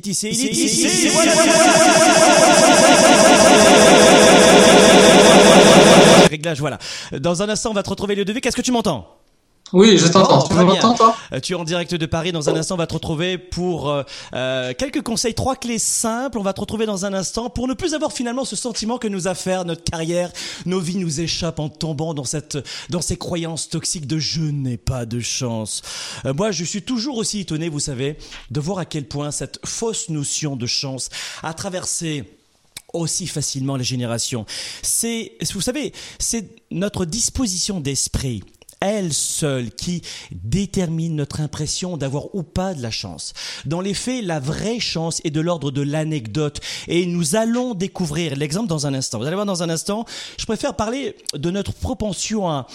[6.29, 6.79] Réglage, voilà.
[7.19, 8.41] Dans un instant, on va te retrouver le devis.
[8.41, 9.16] Qu'est-ce que tu m'entends?
[9.73, 10.45] Oui, je t'entends.
[10.45, 12.31] Oh, tu m'entends, toi Euh, Tu es en direct de Paris.
[12.31, 14.03] Dans un instant, on va te retrouver pour euh,
[14.33, 16.37] euh, quelques conseils, trois clés simples.
[16.37, 19.07] On va te retrouver dans un instant pour ne plus avoir finalement ce sentiment que
[19.07, 20.31] nous affaires, notre carrière,
[20.65, 22.57] nos vies nous échappent en tombant dans cette,
[22.89, 25.81] dans ces croyances toxiques de je n'ai pas de chance.
[26.25, 28.17] Euh, moi, je suis toujours aussi étonné, vous savez,
[28.51, 31.09] de voir à quel point cette fausse notion de chance
[31.43, 32.23] a traversé
[32.93, 34.45] aussi facilement les générations.
[34.81, 38.43] C'est, vous savez, c'est notre disposition d'esprit
[38.79, 43.33] elle seule qui détermine notre impression d'avoir ou pas de la chance.
[43.65, 48.35] Dans les faits, la vraie chance est de l'ordre de l'anecdote et nous allons découvrir
[48.35, 49.19] l'exemple dans un instant.
[49.19, 50.05] Vous allez voir dans un instant,
[50.37, 52.67] je préfère parler de notre propension à,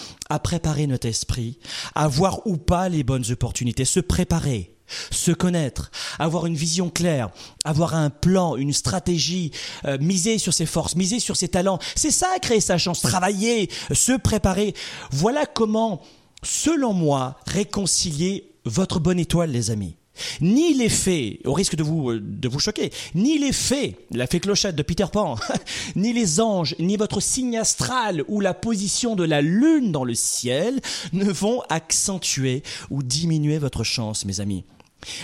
[0.43, 1.57] préparer notre esprit,
[1.95, 4.72] à voir ou pas les bonnes opportunités, se préparer
[5.11, 7.29] se connaître, avoir une vision claire,
[7.63, 9.51] avoir un plan, une stratégie,
[9.85, 11.79] euh, miser sur ses forces, miser sur ses talents.
[11.95, 14.73] C'est ça créer sa chance, travailler, se préparer.
[15.11, 16.01] Voilà comment,
[16.43, 19.95] selon moi, réconcilier votre bonne étoile, les amis.
[20.41, 24.27] Ni les faits, au risque de vous, euh, de vous choquer, ni les faits, la
[24.27, 25.35] fée clochette de Peter Pan,
[25.95, 30.15] ni les anges, ni votre signe astral ou la position de la lune dans le
[30.15, 30.79] ciel
[31.13, 34.65] ne vont accentuer ou diminuer votre chance, mes amis.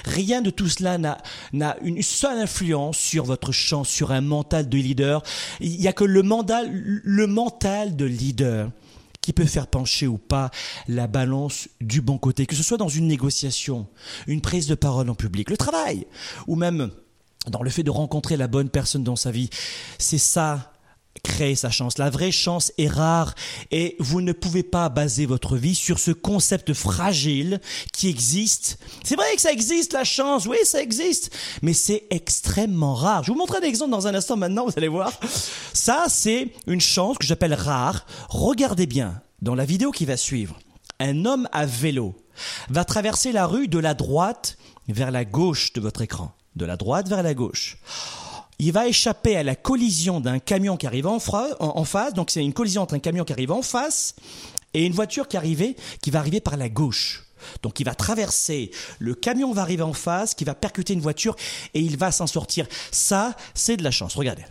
[0.06, 4.78] Rien de tout cela n'a une seule influence sur votre chance, sur un mental de
[4.78, 5.24] leader.
[5.62, 8.72] Il n'y a que le le mental de leader
[9.30, 10.50] qui peut faire pencher ou pas
[10.88, 13.86] la balance du bon côté, que ce soit dans une négociation,
[14.26, 16.08] une prise de parole en public, le travail,
[16.48, 16.90] ou même
[17.46, 19.52] dans le fait de rencontrer la bonne personne dans sa vie.
[20.00, 20.74] C'est ça
[21.24, 21.98] créer sa chance.
[21.98, 23.34] La vraie chance est rare
[23.72, 27.60] et vous ne pouvez pas baser votre vie sur ce concept fragile
[27.94, 28.80] qui existe.
[29.04, 33.24] C'est vrai que ça existe, la chance, oui, ça existe, mais c'est extrêmement rare.
[33.24, 35.12] Je vous montrer un exemple dans un instant maintenant, vous allez voir.
[35.74, 38.06] Ça, c'est une chance que j'appelle rare.
[38.30, 40.60] Regardez bien dans la vidéo qui va suivre.
[41.00, 42.16] Un homme à vélo
[42.70, 46.34] va traverser la rue de la droite vers la gauche de votre écran.
[46.56, 47.78] De la droite vers la gauche
[48.60, 52.14] il va échapper à la collision d'un camion qui arrive en, face.
[52.14, 54.16] Donc c'est une collision entre un camion qui arrive en face
[54.74, 57.24] et une voiture qui, arrivait, qui va arriver par la gauche.
[57.64, 58.70] Donc il va traverser,
[59.00, 61.38] le camion va arriver en face, qui va percuter une voiture
[61.74, 62.68] et il va s'en sortir.
[62.92, 64.16] Ça, c'est de la chance.
[64.16, 64.44] Regardez.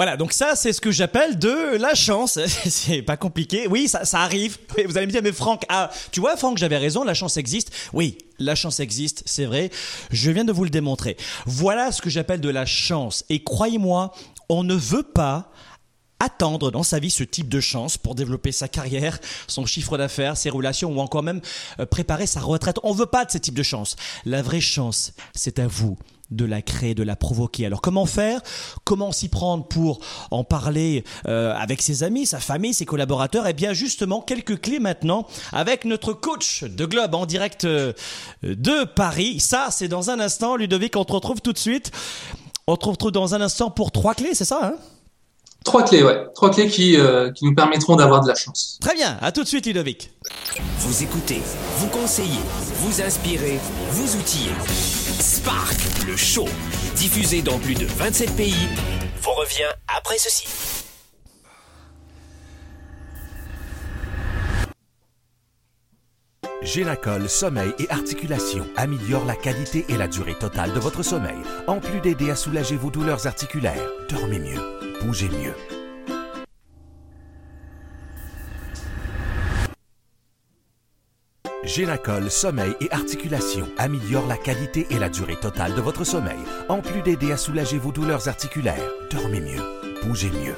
[0.00, 2.38] Voilà, donc ça, c'est ce que j'appelle de la chance.
[2.46, 3.66] c'est pas compliqué.
[3.68, 4.56] Oui, ça, ça arrive.
[4.86, 7.70] Vous allez me dire, mais Franck, ah, tu vois, Franck, j'avais raison, la chance existe.
[7.92, 9.68] Oui, la chance existe, c'est vrai.
[10.10, 11.18] Je viens de vous le démontrer.
[11.44, 13.26] Voilà ce que j'appelle de la chance.
[13.28, 14.14] Et croyez-moi,
[14.48, 15.52] on ne veut pas
[16.18, 20.38] attendre dans sa vie ce type de chance pour développer sa carrière, son chiffre d'affaires,
[20.38, 21.42] ses relations ou encore même
[21.78, 22.76] euh, préparer sa retraite.
[22.84, 23.96] On veut pas de ce type de chance.
[24.24, 25.98] La vraie chance, c'est à vous
[26.30, 27.66] de la créer, de la provoquer.
[27.66, 28.40] Alors comment faire?
[28.84, 33.46] Comment s'y prendre pour en parler euh, avec ses amis, sa famille, ses collaborateurs?
[33.46, 37.92] Eh bien justement, quelques clés maintenant avec notre coach de Globe en direct euh,
[38.42, 39.40] de Paris.
[39.40, 40.56] Ça, c'est dans un instant.
[40.56, 41.90] Ludovic, on te retrouve tout de suite.
[42.66, 44.74] On te retrouve dans un instant pour trois clés, c'est ça hein?
[45.64, 46.24] Trois clés, ouais.
[46.34, 48.78] Trois clés qui, euh, qui nous permettront d'avoir de la chance.
[48.80, 49.18] Très bien.
[49.20, 50.10] À tout de suite, Ludovic.
[50.78, 51.42] Vous écoutez,
[51.76, 52.40] vous conseillez,
[52.76, 53.58] vous inspirez,
[53.90, 55.09] vous outillez.
[55.20, 56.48] Spark, le show,
[56.96, 58.68] diffusé dans plus de 27 pays,
[59.20, 60.48] vous revient après ceci.
[66.62, 71.80] Génacol Sommeil et Articulation améliore la qualité et la durée totale de votre sommeil, en
[71.80, 73.88] plus d'aider à soulager vos douleurs articulaires.
[74.08, 74.60] Dormez mieux,
[75.02, 75.79] bougez mieux.
[81.62, 86.80] Génacol Sommeil et Articulation améliore la qualité et la durée totale de votre sommeil, en
[86.80, 88.90] plus d'aider à soulager vos douleurs articulaires.
[89.10, 89.60] Dormez mieux,
[90.02, 90.56] bougez mieux.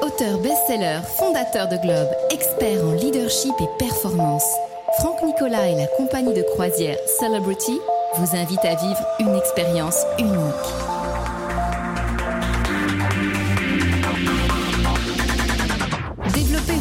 [0.00, 4.46] Auteur best-seller, fondateur de Globe, expert en leadership et performance,
[5.00, 7.78] Franck Nicolas et la compagnie de croisière Celebrity
[8.14, 10.95] vous invitent à vivre une expérience unique.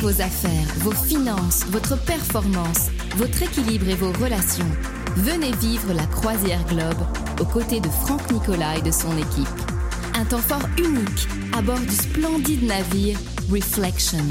[0.05, 4.69] Vos affaires, vos finances, votre performance, votre équilibre et vos relations.
[5.15, 7.07] Venez vivre la croisière Globe
[7.41, 9.47] aux côtés de Franck Nicolas et de son équipe.
[10.13, 13.17] Un temps fort unique à bord du splendide navire
[13.51, 14.23] Reflection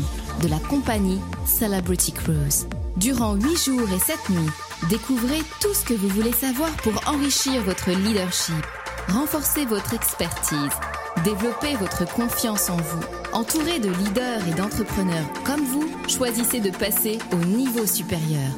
[0.42, 2.68] de la compagnie Celebrity Cruise.
[2.96, 4.52] Durant 8 jours et 7 nuits,
[4.88, 8.64] découvrez tout ce que vous voulez savoir pour enrichir votre leadership,
[9.08, 10.78] renforcer votre expertise,
[11.24, 13.23] développer votre confiance en vous.
[13.34, 18.50] Entouré de leaders et d'entrepreneurs comme vous, choisissez de passer au niveau supérieur.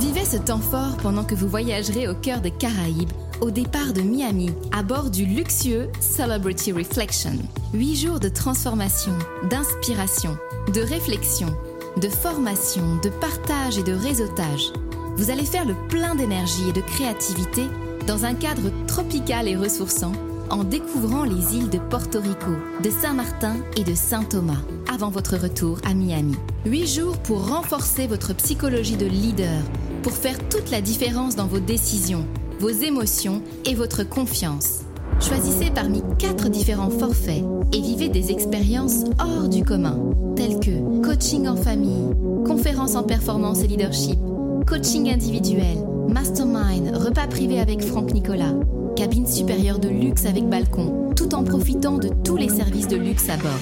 [0.00, 4.00] Vivez ce temps fort pendant que vous voyagerez au cœur des Caraïbes au départ de
[4.00, 7.38] Miami à bord du luxueux Celebrity Reflection.
[7.74, 9.12] Huit jours de transformation,
[9.50, 10.36] d'inspiration,
[10.72, 11.54] de réflexion
[11.96, 14.72] de formation, de partage et de réseautage.
[15.16, 17.62] Vous allez faire le plein d'énergie et de créativité
[18.06, 20.12] dans un cadre tropical et ressourçant
[20.54, 24.62] en découvrant les îles de Porto Rico, de Saint-Martin et de Saint-Thomas
[24.92, 26.36] avant votre retour à Miami.
[26.64, 29.60] Huit jours pour renforcer votre psychologie de leader,
[30.04, 32.24] pour faire toute la différence dans vos décisions,
[32.60, 34.82] vos émotions et votre confiance.
[35.20, 39.98] Choisissez parmi quatre différents forfaits et vivez des expériences hors du commun,
[40.36, 42.14] telles que coaching en famille,
[42.46, 44.20] conférences en performance et leadership,
[44.68, 48.54] coaching individuel, mastermind, repas privé avec Franck Nicolas,
[48.94, 53.28] cabine supérieure de luxe avec balcon, tout en profitant de tous les services de luxe
[53.28, 53.52] à bord.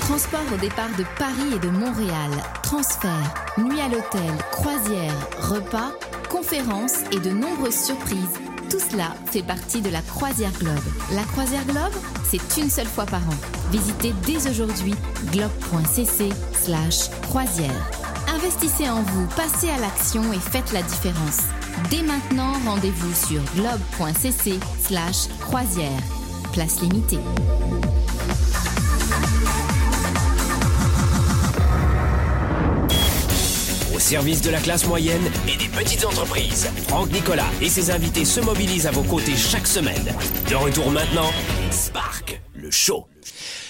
[0.00, 2.30] Transport au départ de Paris et de Montréal,
[2.62, 5.92] transfert, nuit à l'hôtel, croisière, repas,
[6.30, 8.40] conférences et de nombreuses surprises.
[8.70, 10.74] Tout cela fait partie de la Croisière Globe.
[11.12, 11.94] La Croisière Globe,
[12.24, 13.36] c'est une seule fois par an.
[13.70, 14.94] Visitez dès aujourd'hui
[15.32, 17.90] globe.cc slash croisière.
[18.28, 21.42] Investissez en vous, passez à l'action et faites la différence.
[21.90, 26.00] Dès maintenant, rendez-vous sur globe.cc slash croisière.
[26.52, 27.18] Place limitée.
[33.94, 38.24] Au service de la classe moyenne et des petites entreprises, Franck Nicolas et ses invités
[38.24, 40.14] se mobilisent à vos côtés chaque semaine.
[40.48, 41.30] De retour maintenant,
[41.70, 43.06] Spark, le show.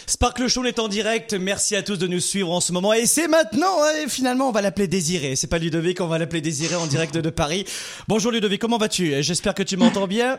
[0.09, 1.35] Spark le Show est en direct.
[1.35, 2.93] Merci à tous de nous suivre en ce moment.
[2.93, 5.35] Et c'est maintenant, hein, et finalement, on va l'appeler Désiré.
[5.35, 7.65] C'est pas Ludovic, on va l'appeler Désiré en direct de Paris.
[8.07, 9.21] Bonjour Ludovic, comment vas-tu?
[9.25, 10.39] J'espère que tu m'entends bien.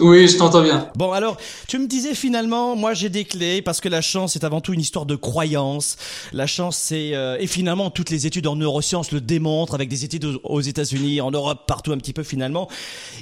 [0.00, 0.90] Oui, je t'entends bien.
[0.96, 1.36] Bon, alors,
[1.68, 4.72] tu me disais finalement, moi j'ai des clés parce que la chance est avant tout
[4.72, 5.96] une histoire de croyance.
[6.32, 10.04] La chance, c'est euh, et finalement toutes les études en neurosciences le démontrent avec des
[10.04, 12.68] études aux États-Unis, en Europe, partout un petit peu finalement.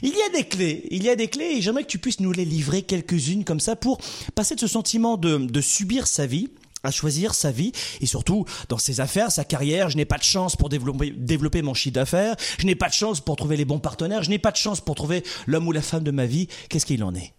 [0.03, 2.21] Il y a des clés, il y a des clés et j'aimerais que tu puisses
[2.21, 3.99] nous les livrer quelques-unes comme ça pour
[4.35, 6.49] passer de ce sentiment de, de subir sa vie
[6.85, 9.91] à choisir sa vie et surtout dans ses affaires, sa carrière.
[9.91, 12.37] Je n'ai pas de chance pour développer, mon chiffre d'affaires.
[12.59, 14.23] Je n'ai pas de chance pour trouver les bons partenaires.
[14.23, 16.49] Je n'ai pas de chance pour trouver l'homme ou la femme de ma vie.
[16.69, 17.33] Qu'est-ce qu'il en est?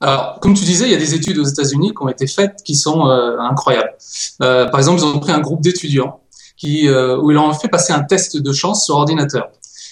[0.00, 2.62] Alors, comme tu disais, il y a des études aux États-Unis qui ont été faites
[2.64, 3.94] qui sont euh, incroyables.
[4.42, 6.20] Euh, par exemple, ils ont pris un groupe d'étudiants
[6.56, 9.48] qui, euh, où ils leur ont fait passer un test de chance sur ordinateur.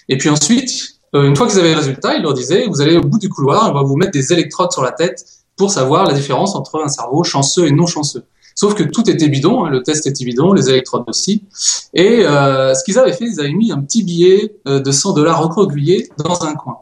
[0.08, 3.02] Et puis ensuite, une fois qu'ils avaient le résultat, ils leur disaient, vous allez au
[3.02, 5.24] bout du couloir, on va vous mettre des électrodes sur la tête
[5.57, 8.25] pour savoir la différence entre un cerveau chanceux et non chanceux.
[8.55, 11.45] Sauf que tout était bidon, hein, le test était bidon, les électrodes aussi.
[11.95, 15.15] Et euh, ce qu'ils avaient fait, ils avaient mis un petit billet euh, de 100
[15.15, 16.79] dollars recroquevillé dans un coin.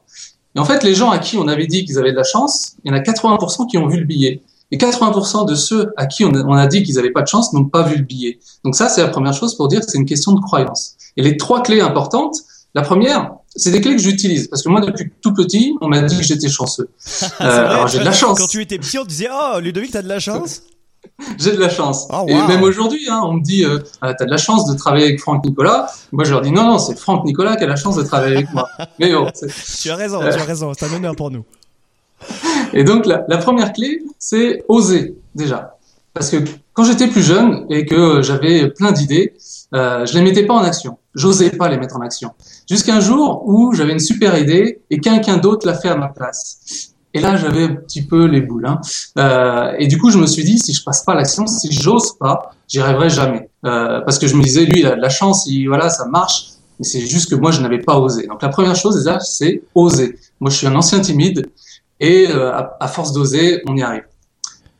[0.56, 2.72] Et en fait, les gens à qui on avait dit qu'ils avaient de la chance,
[2.84, 4.42] il y en a 80% qui ont vu le billet.
[4.72, 7.28] Et 80% de ceux à qui on a, on a dit qu'ils n'avaient pas de
[7.28, 8.38] chance n'ont pas vu le billet.
[8.64, 10.96] Donc ça, c'est la première chose pour dire que c'est une question de croyance.
[11.16, 12.36] Et les trois clés importantes,
[12.74, 16.02] la première, c'est des clés que j'utilise parce que moi depuis tout petit, on m'a
[16.02, 16.88] dit que j'étais chanceux.
[17.40, 18.38] Euh, alors j'ai de la chance.
[18.38, 20.62] Quand tu étais petit, on disait "Oh, Ludovic, t'as de la chance."
[21.38, 22.06] j'ai de la chance.
[22.10, 22.28] Oh, wow.
[22.28, 25.06] Et même aujourd'hui, hein, on me dit euh, ah, "T'as de la chance de travailler
[25.06, 27.76] avec Franck Nicolas." Moi, je leur dis "Non, non, c'est Franck Nicolas qui a la
[27.76, 29.30] chance de travailler avec moi." Mais bon,
[29.80, 30.32] tu as raison, euh...
[30.32, 30.72] tu as raison.
[30.78, 31.44] C'est un honneur pour nous.
[32.74, 35.76] Et donc la, la première clé, c'est oser déjà,
[36.12, 36.38] parce que
[36.72, 39.34] quand j'étais plus jeune et que j'avais plein d'idées,
[39.74, 40.98] euh, je les mettais pas en action.
[41.14, 42.32] J'osais pas les mettre en action.
[42.68, 46.08] Jusqu'à un jour où j'avais une super idée et quelqu'un d'autre l'a fait à ma
[46.08, 46.94] place.
[47.12, 48.66] Et là, j'avais un petit peu les boules.
[48.66, 48.80] Hein.
[49.18, 52.16] Euh, et du coup, je me suis dit, si je passe pas l'action, si j'ose
[52.18, 53.50] pas, j'y arriverai jamais.
[53.64, 56.06] Euh, parce que je me disais, lui, il a de la chance, il, voilà, ça
[56.06, 56.50] marche.
[56.78, 58.26] Mais c'est juste que moi, je n'avais pas osé.
[58.26, 60.16] Donc la première chose déjà, c'est oser.
[60.38, 61.50] Moi, je suis un ancien timide
[61.98, 64.04] et euh, à force d'oser, on y arrive.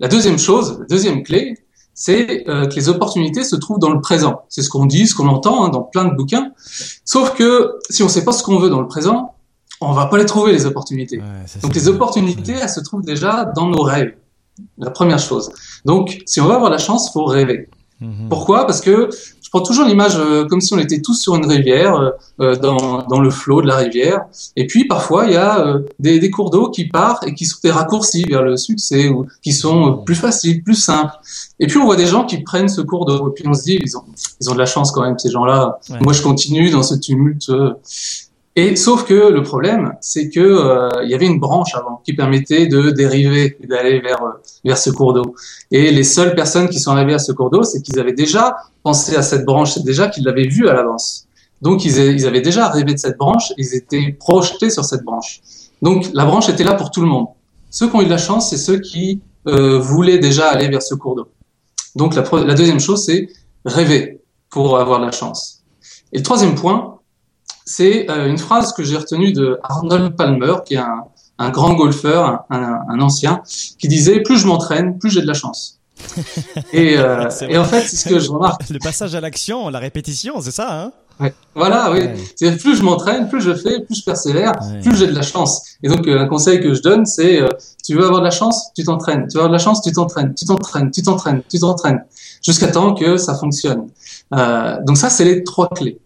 [0.01, 1.57] La deuxième chose, la deuxième clé,
[1.95, 4.43] c'est euh, que les opportunités se trouvent dans le présent.
[4.49, 6.53] C'est ce qu'on dit, ce qu'on entend hein, dans plein de bouquins.
[7.05, 9.35] Sauf que si on ne sait pas ce qu'on veut dans le présent,
[9.83, 11.19] on va pas les trouver les opportunités.
[11.19, 14.15] Ouais, Donc les opportunités, elles se trouvent déjà dans nos rêves.
[14.79, 15.51] La première chose.
[15.85, 17.69] Donc si on veut avoir la chance, faut rêver.
[18.01, 18.29] -hmm.
[18.29, 18.67] Pourquoi?
[18.67, 19.11] Parce que
[19.51, 23.03] je prends toujours l'image euh, comme si on était tous sur une rivière, euh, dans,
[23.09, 24.27] dans le flot de la rivière.
[24.55, 27.47] Et puis parfois il y a euh, des, des, cours d'eau qui partent et qui
[27.47, 31.15] sont des raccourcis vers le succès ou qui sont plus faciles, plus simples.
[31.59, 33.65] Et puis on voit des gens qui prennent ce cours d'eau et puis on se
[33.65, 34.05] dit ils ont
[34.41, 35.81] ils ont de la chance quand même ces gens-là.
[35.91, 35.99] Ouais.
[36.01, 37.51] Moi je continue dans ce tumulte.
[38.63, 42.67] Et sauf que le problème, c'est que euh, y avait une branche avant qui permettait
[42.67, 44.23] de dériver et d'aller vers
[44.67, 45.35] vers ce cours d'eau.
[45.71, 48.55] Et les seules personnes qui sont arrivées à ce cours d'eau, c'est qu'ils avaient déjà
[48.83, 51.27] pensé à cette branche, déjà qu'ils l'avaient vue à l'avance.
[51.63, 55.41] Donc ils, ils, avaient déjà rêvé de cette branche, ils étaient projetés sur cette branche.
[55.81, 57.29] Donc la branche était là pour tout le monde.
[57.71, 60.83] Ceux qui ont eu de la chance, c'est ceux qui euh, voulaient déjà aller vers
[60.83, 61.29] ce cours d'eau.
[61.97, 63.31] Donc la, la deuxième chose, c'est
[63.65, 64.21] rêver
[64.51, 65.63] pour avoir de la chance.
[66.13, 67.00] Et le troisième point,
[67.65, 71.05] c'est euh, une phrase que j'ai retenue de Arnold Palmer, qui est un,
[71.39, 73.43] un grand golfeur, un, un, ancien,
[73.79, 75.79] qui disait plus je m'entraîne, plus j'ai de la chance.
[76.73, 78.69] Et, euh, et en fait, c'est ce que je remarque.
[78.71, 80.93] Le passage à l'action, la répétition, c'est ça, hein?
[81.21, 81.35] Ouais.
[81.55, 81.99] Voilà, oui.
[82.01, 82.15] Ouais.
[82.35, 84.81] C'est plus je m'entraîne, plus je fais, plus je persévère, Ouais.
[84.81, 85.63] plus j'ai de la chance.
[85.83, 87.49] Et donc euh, un conseil que je donne, c'est euh,
[87.85, 89.27] tu veux avoir de la chance, tu t'entraînes.
[89.29, 92.05] Tu veux avoir de la chance, tu t'entraînes, tu t'entraînes, tu t'entraînes, tu t'entraînes,
[92.43, 93.89] jusqu'à temps que ça fonctionne.
[94.35, 95.99] Euh, donc ça, c'est les trois clés.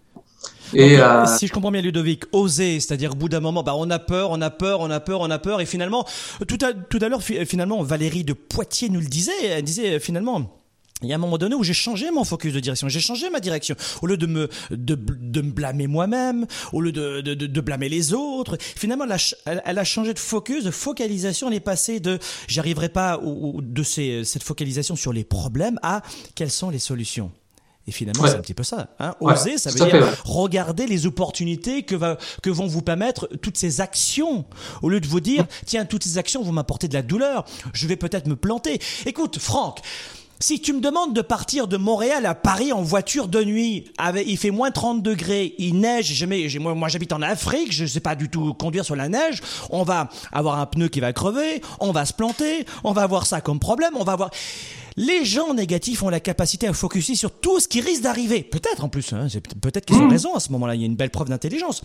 [0.74, 3.74] Et Donc, euh, Si je comprends bien Ludovic, oser, c'est-à-dire au bout d'un moment, bah,
[3.76, 6.04] on a peur, on a peur, on a peur, on a peur, et finalement,
[6.48, 9.94] tout à, tout à l'heure, fi- finalement, Valérie de Poitiers nous le disait, elle disait
[9.96, 10.60] euh, finalement.
[11.02, 13.28] Il y a un moment donné où j'ai changé mon focus de direction, j'ai changé
[13.28, 13.74] ma direction.
[14.00, 17.90] Au lieu de me de, de me blâmer moi-même, au lieu de, de, de, blâmer
[17.90, 21.48] les autres, finalement elle a, elle, changé de focus, de focalisation.
[21.48, 25.24] Elle est passée de j'y arriverai pas ou, ou de ces, cette focalisation sur les
[25.24, 26.00] problèmes à
[26.36, 27.32] quelles sont les solutions?
[27.86, 28.30] Et finalement, Ouais.
[28.30, 28.88] c'est un petit peu ça.
[28.98, 30.10] Hein Ouais, Oser, ça veut fait, dire ouais.
[30.24, 34.46] regardez les opportunités que, va, que vont vous permettre toutes ces actions.
[34.82, 37.86] Au lieu de vous dire, tiens, toutes ces actions vont m'apporter de la douleur, je
[37.86, 38.80] vais peut-être me planter.
[39.04, 39.80] Écoute, Franck,
[40.40, 44.26] si tu me demandes de partir de Montréal à Paris en voiture de nuit, avec,
[44.26, 48.00] il fait moins 30 degrés, il neige, jamais- moi, moi j'habite en Afrique, je sais
[48.00, 51.60] pas du tout conduire sur la neige, on va avoir un pneu qui va crever,
[51.80, 54.30] on va se planter, on va avoir ça comme problème, on va avoir...
[54.96, 58.42] Les gens négatifs ont la capacité à focuser sur tout ce qui risque d'arriver.
[58.42, 59.26] Peut-être en plus, hein,
[59.60, 61.82] peut-être qu'ils ont raison à ce moment-là, il y a une belle preuve d'intelligence.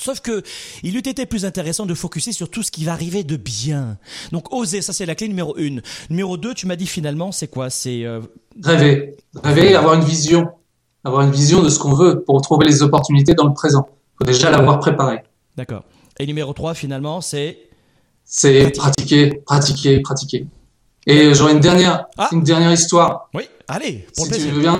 [0.00, 0.42] Sauf que
[0.82, 3.96] il eût été plus intéressant de focuser sur tout ce qui va arriver de bien.
[4.32, 5.82] Donc oser, ça c'est la clé numéro une.
[6.10, 7.70] Numéro deux, tu m'as dit finalement, c'est quoi?
[7.70, 8.20] C'est euh,
[8.60, 10.48] rêver, rêver, avoir une vision,
[11.04, 13.88] avoir une vision de ce qu'on veut pour trouver les opportunités dans le présent.
[14.18, 15.22] Faut déjà l'avoir préparé.
[15.56, 15.84] d'accord.
[16.18, 17.58] Et numéro trois, finalement, c'est?
[18.24, 20.46] C'est pratiquer, pratiquer, pratiquer.
[21.06, 22.28] Et j'aurais une dernière, Ah.
[22.32, 23.28] une dernière histoire.
[23.34, 23.44] oui.
[23.66, 24.78] Allez, pour si tu veux bien.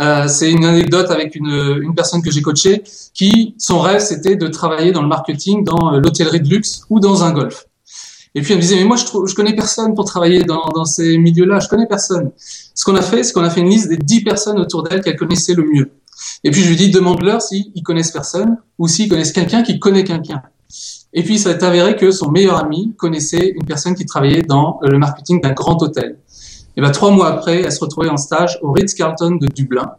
[0.00, 4.36] Euh, c'est une anecdote avec une, une personne que j'ai coachée qui, son rêve, c'était
[4.36, 7.66] de travailler dans le marketing, dans euh, l'hôtellerie de luxe ou dans un golf.
[8.36, 10.68] Et puis elle me disait, mais moi je, trouve, je connais personne pour travailler dans,
[10.72, 12.30] dans ces milieux-là, je connais personne.
[12.36, 15.02] Ce qu'on a fait, c'est qu'on a fait une liste des 10 personnes autour d'elle
[15.02, 15.90] qu'elle connaissait le mieux.
[16.44, 20.04] Et puis je lui dis, demande-leur s'ils connaissent personne ou s'ils connaissent quelqu'un qui connaît
[20.04, 20.40] quelqu'un.
[21.12, 24.78] Et puis ça s'est avéré que son meilleur ami connaissait une personne qui travaillait dans
[24.82, 26.18] euh, le marketing d'un grand hôtel.
[26.76, 29.92] Et ben trois mois après, elle se retrouvait en stage au Ritz-Carlton de Dublin.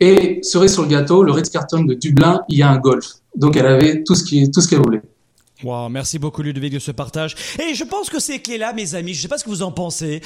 [0.00, 3.16] Et cerise sur le gâteau, le Ritz-Carlton de Dublin, il y a un golf.
[3.36, 5.02] Donc elle avait tout ce qu'elle voulait.
[5.62, 7.36] Wow, merci beaucoup Ludovic de ce partage.
[7.58, 9.72] Et je pense que ces clés-là, mes amis, je sais pas ce que vous en
[9.72, 10.22] pensez,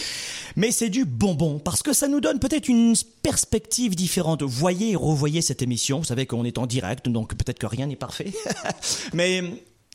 [0.54, 4.42] mais c'est du bonbon parce que ça nous donne peut-être une perspective différente.
[4.42, 5.98] Voyez et revoyez cette émission.
[5.98, 8.32] Vous savez qu'on est en direct, donc peut-être que rien n'est parfait.
[9.12, 9.42] mais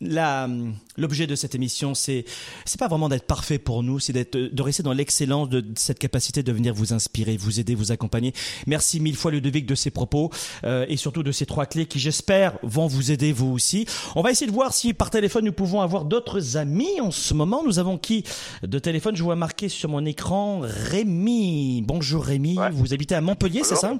[0.01, 2.25] l'objet de cette émission, c'est,
[2.65, 5.99] c'est pas vraiment d'être parfait pour nous, c'est d'être, de rester dans l'excellence de cette
[5.99, 8.33] capacité de venir vous inspirer, vous aider, vous accompagner.
[8.67, 10.31] Merci mille fois Ludovic de ces propos
[10.63, 13.85] euh, et surtout de ces trois clés qui, j'espère, vont vous aider vous aussi.
[14.15, 17.33] On va essayer de voir si par téléphone nous pouvons avoir d'autres amis en ce
[17.33, 17.63] moment.
[17.65, 18.23] Nous avons qui
[18.63, 19.15] de téléphone?
[19.15, 21.83] Je vois marqué sur mon écran Rémi.
[21.85, 22.69] Bonjour Rémi, Ouais.
[22.71, 23.93] vous habitez à Montpellier, c'est ça?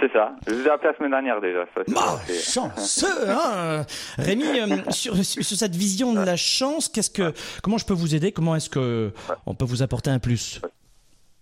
[0.00, 0.34] C'est ça.
[0.46, 1.64] Je vous ai appelé la semaine dernière déjà.
[1.74, 3.82] Ça, Ah, c'est- chanceux, hein
[4.18, 7.32] Rémi, euh, sur, sur cette vision de la chance, qu'est-ce que,
[7.62, 8.32] comment je peux vous aider?
[8.32, 9.12] Comment est-ce que
[9.46, 10.60] on peut vous apporter un plus?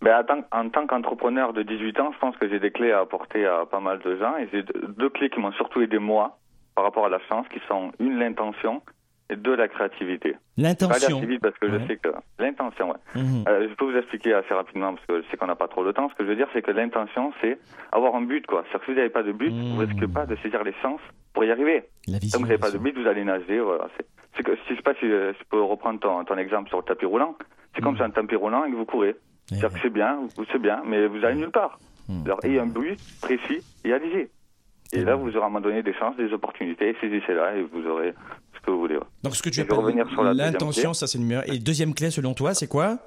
[0.03, 2.92] Ben, en tant, en tant qu'entrepreneur de 18 ans, je pense que j'ai des clés
[2.92, 4.36] à apporter à pas mal de gens.
[4.36, 4.64] Et j'ai
[4.98, 6.38] deux clés qui m'ont surtout aidé moi
[6.74, 8.82] par rapport à la chance, qui sont une, l'intention,
[9.31, 10.37] deux, la créativité.
[10.59, 11.16] L'intention.
[11.18, 11.79] assez vite parce que Ouais.
[11.81, 12.09] je sais que
[12.39, 12.97] l'intention, ouais.
[13.23, 13.45] Mhm.
[13.49, 15.85] Euh, je peux vous expliquer assez rapidement parce que je sais qu'on n'a pas trop
[15.85, 16.09] de temps.
[16.11, 17.59] Ce que je veux dire, c'est que l'intention, c'est
[17.93, 18.62] avoir un but, quoi.
[18.64, 19.89] C'est-à-dire que si vous n'avez pas de but, vous Mhm.
[19.89, 21.01] risquez pas de saisir les chances
[21.33, 21.85] pour y arriver.
[22.09, 22.37] La vision.
[22.39, 23.61] Comme vous n'avez pas de but, vous allez nager.
[23.61, 23.89] Voilà.
[23.97, 24.07] C'est,
[24.37, 26.79] c'est que, si je sais pas si euh, je peux reprendre ton, ton exemple sur
[26.79, 27.37] le tapis roulant.
[27.75, 29.16] C'est comme sur un tapis roulant et que vous courez.
[29.51, 29.61] vision.
[29.68, 31.79] C'est-à-dire que c'est bien, vous- c'est bien, mais vous allez nulle part.
[32.09, 32.23] Mhm.
[32.27, 34.29] Alors, ayez un but précis et allez-y.
[34.95, 37.87] Et là, vous aurez à un moment donné des chances, des opportunités, saisissez-là et vous
[37.87, 38.12] aurez
[38.62, 38.96] que vous voulez.
[38.96, 39.02] ouais.
[39.22, 41.42] Donc ce que tu vais appelles l'intention, ça c'est le numéro.
[41.46, 42.98] Et deuxième clé selon toi, c'est quoi?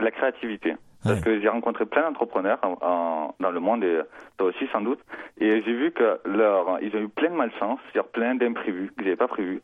[0.00, 0.74] La créativité.
[1.02, 1.22] Parce Ouais.
[1.22, 4.00] que j'ai rencontré plein d'entrepreneurs en- en- dans le monde, et
[4.38, 5.00] toi aussi sans doute,
[5.40, 9.02] et j'ai vu que leur, ils ont eu plein de malchance, c'est-à-dire plein d'imprévus que
[9.02, 9.62] j'avais pas prévus,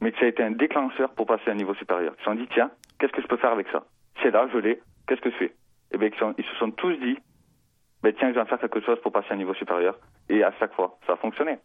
[0.00, 2.14] mais que ça a été un déclencheur pour passer à un niveau supérieur.
[2.16, 3.84] Ils se sont dit, tiens, qu'est-ce que je peux faire avec ça?
[4.22, 5.54] C'est là, je l'ai, qu'est-ce que je fais?
[5.92, 7.18] Et bien, ils, sont- ils se sont tous dit,
[8.02, 9.98] ben tiens, je vais en faire quelque chose pour passer à un niveau supérieur.
[10.30, 11.58] Et à chaque fois, ça a fonctionné.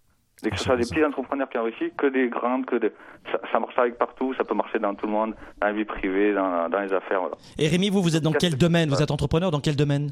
[0.46, 2.92] Et que ce soit des petits entrepreneurs qui ont réussi, que des grandes, que des...
[3.32, 5.86] ça, ça marche avec partout, ça peut marcher dans tout le monde, dans la vie
[5.86, 7.36] privée, dans, dans les affaires, voilà.
[7.58, 8.90] Et Rémi, vous, vous êtes dans quel que- domaine?
[8.90, 10.12] Vous êtes entrepreneur dans quel domaine?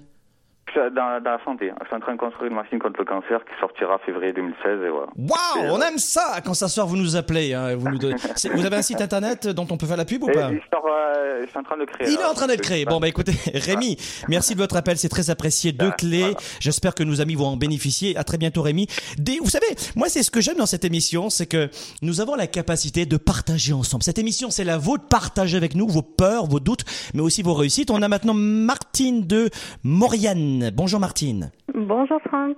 [0.74, 0.90] Dans,
[1.22, 1.70] dans la santé.
[1.82, 4.80] Je suis en train de construire une machine contre le cancer qui sortira février 2016
[4.86, 5.08] et voilà.
[5.18, 7.54] Waouh, on aime ça Quand ça sort, vous nous appelez.
[7.54, 8.16] hein, vous, nous donnez-
[8.54, 10.50] vous avez un site internet dont on peut faire la pub ou Et pas?
[10.50, 11.11] il sort, euh,
[11.46, 12.08] je suis en train de le créer.
[12.10, 12.86] Il est en train de le créer.
[12.86, 13.98] Bon, bah écoutez, Rémi,
[14.30, 15.72] merci de votre appel, c'est très apprécié.
[15.72, 16.20] Deux Ah, clés.
[16.20, 16.38] voilà.
[16.60, 18.16] J'espère que nos amis vont en bénéficier.
[18.18, 18.88] À très bientôt, Rémi.
[19.18, 19.66] Des, vous savez,
[19.96, 21.70] moi, c'est ce que j'aime dans cette émission, c'est que
[22.02, 24.04] nous avons la capacité de partager ensemble.
[24.04, 25.06] Cette émission, c'est la vôtre.
[25.10, 26.84] Partagez avec nous vos peurs, vos doutes,
[27.14, 27.92] mais aussi vos réussites.
[27.92, 29.50] On a maintenant Martine de
[29.84, 30.72] Mauriane.
[30.74, 31.52] Bonjour, Martine.
[31.74, 32.58] Bonjour Franck.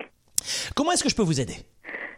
[0.75, 1.55] Comment est-ce que je peux vous aider?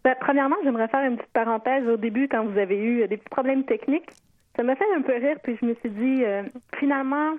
[0.04, 3.18] Ben, premièrement, j'aimerais faire une petite parenthèse au début quand vous avez eu euh, des
[3.18, 4.10] petits problèmes techniques.
[4.56, 6.44] Ça m'a fait un peu rire, puis je me suis dit, euh,
[6.80, 7.34] finalement,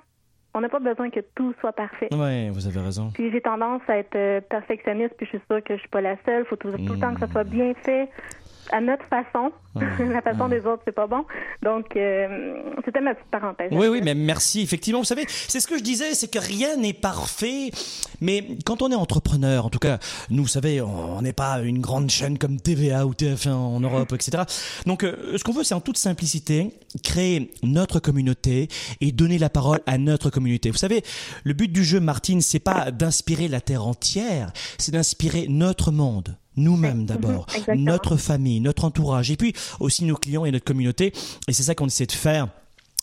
[0.54, 2.08] on n'a pas besoin que tout soit parfait.
[2.12, 3.10] Ouais, vous avez raison.
[3.12, 6.00] Puis j'ai tendance à être euh, perfectionniste, puis je suis sûre que je suis pas
[6.00, 6.44] la seule.
[6.46, 8.08] faut tout, tout le temps que ça soit bien fait
[8.72, 9.52] à notre façon.
[10.10, 11.24] la façon des autres, c'est pas bon.
[11.62, 13.68] Donc, euh, c'était ma petite parenthèse.
[13.72, 14.62] Oui, oui, mais merci.
[14.62, 17.70] Effectivement, vous savez, c'est ce que je disais, c'est que rien n'est parfait.
[18.20, 19.98] Mais quand on est entrepreneur, en tout cas,
[20.30, 24.12] nous, vous savez, on n'est pas une grande chaîne comme TVA ou TF1 en Europe,
[24.12, 24.44] etc.
[24.86, 28.68] Donc, euh, ce qu'on veut, c'est en toute simplicité créer notre communauté
[29.00, 30.70] et donner la parole à notre communauté.
[30.70, 31.02] Vous savez,
[31.44, 36.36] le but du jeu, Martine, c'est pas d'inspirer la terre entière, c'est d'inspirer notre monde.
[36.56, 37.46] Nous-mêmes d'abord,
[37.76, 41.12] notre famille, notre entourage, et puis aussi nos clients et notre communauté.
[41.48, 42.48] Et c'est ça qu'on essaie de faire.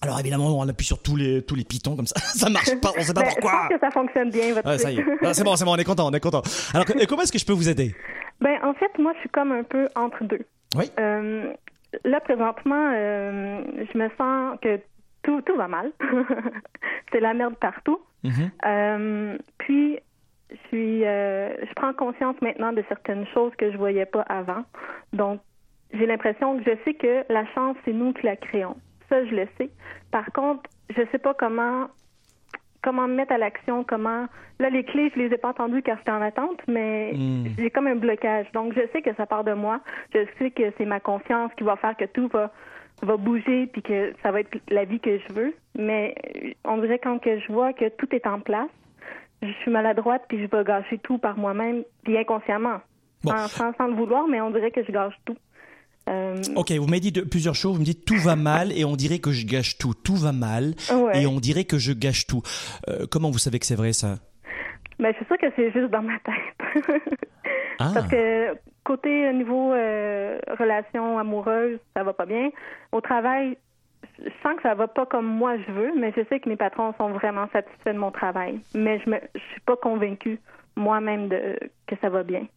[0.02, 2.92] Alors évidemment, on appuie sur tous les tous les pitons comme ça, ça marche pas,
[2.98, 3.52] on sait pas Ben, je pourquoi.
[3.52, 5.06] pense que ça fonctionne bien, votre Ouais, ça y est.
[5.22, 6.42] Ah, c'est bon, c'est bon, on est content, on est content.
[6.74, 7.96] Alors que- comment est-ce que je peux vous aider?
[8.42, 10.42] Ben, en fait, moi, je suis comme un peu entre deux.
[10.76, 10.86] Oui.
[11.00, 11.54] Euh,
[12.04, 13.62] là, présentement, euh,
[13.94, 14.78] je me sens que
[15.22, 15.92] tout, tout va mal.
[17.14, 18.00] C'est la merde partout.
[18.24, 18.52] Mhm.
[18.66, 20.00] Euh, puis,
[20.54, 24.64] je suis, euh, je prends conscience maintenant de certaines choses que je voyais pas avant.
[25.12, 25.42] Donc,
[25.94, 28.78] j'ai l'impression que je sais que la chance, c'est nous qui la créons.
[29.10, 29.70] Ça, je le sais.
[30.12, 30.62] Par contre,
[30.96, 31.88] je sais pas comment
[32.82, 34.26] comment me mettre à l'action, comment
[34.60, 37.46] là les clés, je les ai pas entendues car j'étais en attente, mais Mm.
[37.58, 38.52] j'ai comme un blocage.
[38.52, 39.80] Donc je sais que ça part de moi.
[40.14, 42.52] Je sais que c'est ma confiance qui va faire que tout va
[43.02, 45.54] va bouger puis que ça va être la vie que je veux.
[45.78, 46.14] Mais
[46.66, 48.70] on dirait quand que je vois que tout est en place,
[49.48, 52.80] je suis maladroite puis je vais gâcher tout par moi-même puis inconsciemment,
[53.24, 53.32] Bon.
[53.32, 55.38] sans, sans, sans le vouloir, mais on dirait que je gâche tout.
[56.10, 57.76] Euh, Ok, vous m'avez dit de- plusieurs choses.
[57.76, 59.94] Vous me dites tout va mal et on dirait que je gâche tout.
[59.94, 61.22] Tout va mal Ouais.
[61.22, 62.42] et on dirait que je gâche tout.
[62.90, 64.16] Euh, comment vous savez que c'est vrai ça?
[65.00, 66.86] Ben, je suis sûre que c'est juste dans ma tête.
[67.80, 67.90] Ah.
[67.94, 72.52] Parce que côté euh, niveau euh, relation amoureuse, ça va pas bien.
[72.92, 73.58] Au travail,
[74.20, 76.56] je sens que ça va pas comme moi je veux, mais je sais que mes
[76.58, 78.60] patrons sont vraiment satisfaits de mon travail.
[78.74, 80.40] Mais je je suis pas convaincue
[80.76, 81.58] moi-même de
[81.88, 82.48] que ça va bien.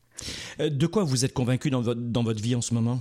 [0.60, 2.98] Euh, De quoi vous êtes convaincu dans votre dans votre vie en ce moment?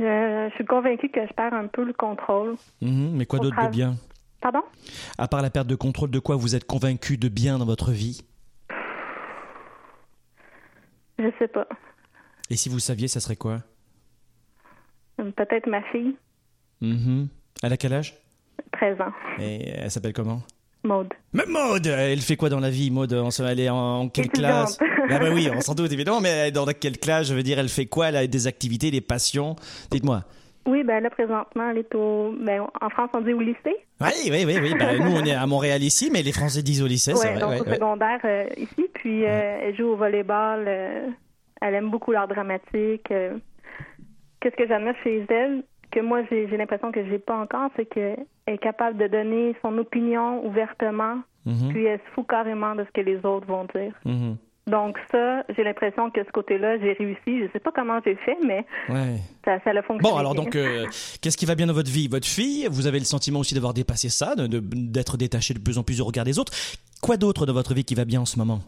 [0.00, 2.56] Euh, je suis convaincue que je perds un peu le contrôle.
[2.80, 3.94] Mhm, Mais quoi Au d'autre de bien?
[4.40, 4.62] Pardon?
[5.18, 7.92] À part la perte de contrôle, de quoi vous êtes convaincu de bien dans votre
[7.92, 8.22] vie?
[11.18, 11.68] Je sais pas.
[12.50, 13.58] Et si vous saviez, ça serait quoi?
[15.16, 16.16] Peut-être ma fille,
[16.82, 17.28] Mhm.
[17.62, 18.14] Elle a quel âge?
[18.72, 20.40] 13 ans, Et elle s'appelle comment?
[20.84, 21.08] Maude.
[21.32, 23.12] Mais Maude, elle fait quoi dans la vie, Maude?
[23.14, 24.78] En ce- Elle est en, en quelle classe?
[25.08, 27.28] Ah bah oui, on s'en doute évidemment, mais dans quelle classe?
[27.28, 28.08] Je veux dire, elle fait quoi?
[28.08, 29.54] Elle a des activités, des passions?
[29.92, 30.24] Dites-moi.
[30.66, 32.34] Oui, ben là, présentement, elle est au...
[32.40, 33.76] Ben, en France, on dit au lycée.
[34.00, 34.74] Oui, oui, oui, oui.
[34.78, 37.32] bah, nous, on est à Montréal ici, mais les Français disent au lycée, c'est Ouais,
[37.32, 37.40] vrai.
[37.40, 37.74] donc ouais, au ouais.
[37.74, 38.86] secondaire euh, ici.
[38.94, 40.64] Puis euh, elle joue au volleyball.
[40.66, 41.08] euh,
[41.60, 43.08] elle aime beaucoup l'art dramatique.
[43.12, 43.38] euh.
[44.40, 45.62] Qu'est-ce que j'admire chez elle,
[45.92, 49.76] que moi j'ai l'impression que j'ai pas encore, c'est qu'elle est capable de donner son
[49.78, 51.18] opinion ouvertement.
[51.46, 53.94] Mhm, Puis elle se fout carrément de ce que les autres vont dire.
[54.04, 54.36] mhm.
[54.68, 57.40] Donc ça, j'ai l'impression que ce côté-là, j'ai réussi.
[57.40, 59.16] Je sais pas comment j'ai fait, mais Ouais.
[59.44, 60.02] ça, ça a fonctionné.
[60.02, 60.86] Bon, alors donc, euh,
[61.20, 62.06] qu'est-ce qui va bien dans votre vie?
[62.06, 65.82] Votre fille, vous avez le sentiment aussi d'avoir dépassé ça, d'être détaché de plus en
[65.82, 66.52] plus du regard des autres.
[67.02, 68.60] Quoi d'autre dans votre vie qui va bien en ce moment?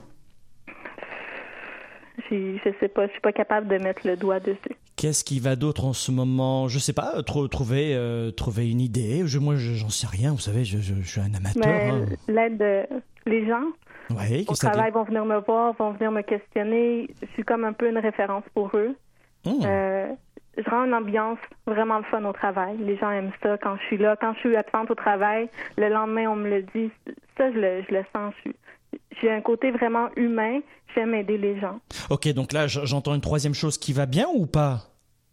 [2.30, 4.58] Je sais pas, je suis pas capable de mettre le doigt dessus.
[4.96, 6.68] Qu'est-ce qui va d'autre en ce moment?
[6.68, 9.22] Je sais pas, tr- trouver, euh, trouver une idée.
[9.26, 11.64] Je, moi, je- j'en sais rien, vous savez, je, je- je suis un amateur.
[11.66, 12.06] Hein.
[12.28, 12.86] l'aide, de-
[13.26, 13.64] les gens
[14.10, 17.08] Ouais, au travail vont venir me voir, vont venir me questionner.
[17.22, 18.94] Je suis comme un peu une référence pour eux.
[19.46, 19.60] Hmm.
[19.64, 20.06] Euh,
[20.56, 22.76] je rends une ambiance vraiment le fun au travail.
[22.78, 24.16] Les gens aiment ça quand je suis là.
[24.20, 26.90] Quand je suis absente au travail, le lendemain, on me le dit.
[27.36, 28.32] Ça, je le, je le sens.
[28.36, 28.56] Je suis-
[29.20, 30.60] J'ai un côté vraiment humain.
[30.94, 31.80] J'aime aider les gens.
[32.10, 34.90] Ok, donc là, j'entends une troisième chose qui va bien ou pas?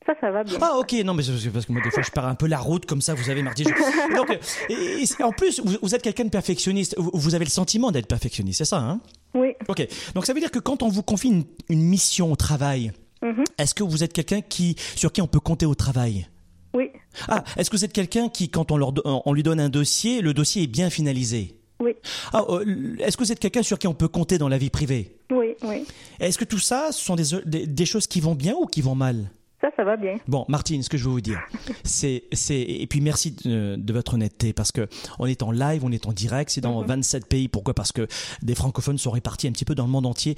[0.07, 0.57] Ça, ça va bien.
[0.59, 2.57] Ah ok, non mais c'est parce que moi des fois je pars un peu la
[2.57, 3.63] route comme ça, vous savez Marty.
[3.65, 4.37] je- Donc, euh,
[4.69, 7.91] et- et en plus, vous, vous êtes quelqu'un de perfectionniste, vous, vous avez le sentiment
[7.91, 8.99] d'être perfectionniste, c'est ça hein?
[9.35, 9.49] Oui.
[9.67, 12.91] Ok, donc ça veut dire que quand on vous confie une, une mission au travail,
[13.21, 13.43] Mhm.
[13.59, 16.27] est-ce que vous êtes quelqu'un qui, sur qui on peut compter au travail?
[16.73, 16.89] Oui.
[17.27, 20.21] Ah, est-ce que vous êtes quelqu'un qui, quand on, leur, on lui donne un dossier,
[20.21, 21.59] le dossier est bien finalisé?
[21.81, 21.95] Oui.
[22.31, 24.69] Ah, euh, est-ce que vous êtes quelqu'un sur qui on peut compter dans la vie
[24.69, 25.17] privée?
[25.31, 25.55] Oui.
[25.63, 25.85] Oui.
[26.19, 28.81] Est-ce que tout ça, ce sont des, des, des choses qui vont bien ou qui
[28.81, 29.31] vont mal?
[29.61, 30.17] Ça, ça va bien.
[30.27, 31.39] Bon, Martine, ce que je veux vous dire,
[31.83, 34.87] c'est, c'est, et puis merci de, de votre honnêteté, parce que
[35.19, 37.47] on est en live, on est en direct, c'est dans 27 pays.
[37.47, 37.75] Pourquoi?
[37.75, 38.07] Parce que
[38.41, 40.35] des francophones sont répartis un petit peu dans le monde entier.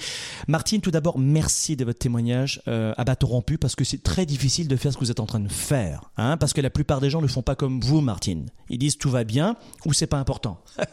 [0.47, 4.25] Martine, tout d'abord, merci de votre témoignage euh, à bateau rompu, parce que c'est très
[4.25, 6.69] difficile de faire ce que vous êtes en train de faire, hein, parce que la
[6.69, 8.47] plupart des gens ne font pas comme vous, Martine.
[8.69, 9.55] Ils disent tout va bien
[9.85, 10.59] ou c'est pas important.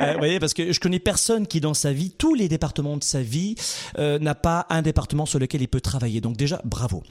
[0.00, 2.96] Euh, vous voyez, parce que je connais personne qui dans sa vie, tous les départements
[2.96, 3.56] de sa vie,
[3.98, 6.20] euh, n'a pas un département sur lequel il peut travailler.
[6.20, 7.02] Donc déjà, bravo.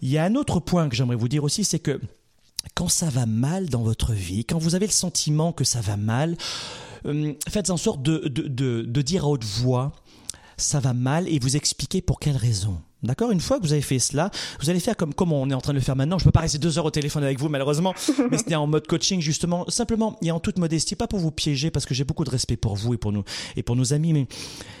[0.00, 2.00] Il y a un autre point que j'aimerais vous dire aussi, c'est que
[2.74, 5.96] quand ça va mal dans votre vie, quand vous avez le sentiment que ça va
[5.96, 6.36] mal,
[7.06, 9.92] euh, faites en sorte de, de, dire à haute voix,
[10.56, 12.80] ça va mal et vous expliquer pour quelle raison.
[13.02, 13.30] D'accord?
[13.30, 14.30] Une fois que vous avez fait cela,
[14.60, 16.18] vous allez faire comme, comme on est en train de le faire maintenant.
[16.18, 17.94] Je peux pas rester deux heures au téléphone avec vous, malheureusement,
[18.30, 19.64] mais c'était en mode coaching, justement.
[19.68, 22.56] Simplement, et en toute modestie, pas pour vous piéger, parce que j'ai beaucoup de respect
[22.56, 23.24] pour vous et pour nous,
[23.56, 24.26] et pour nos amis, mais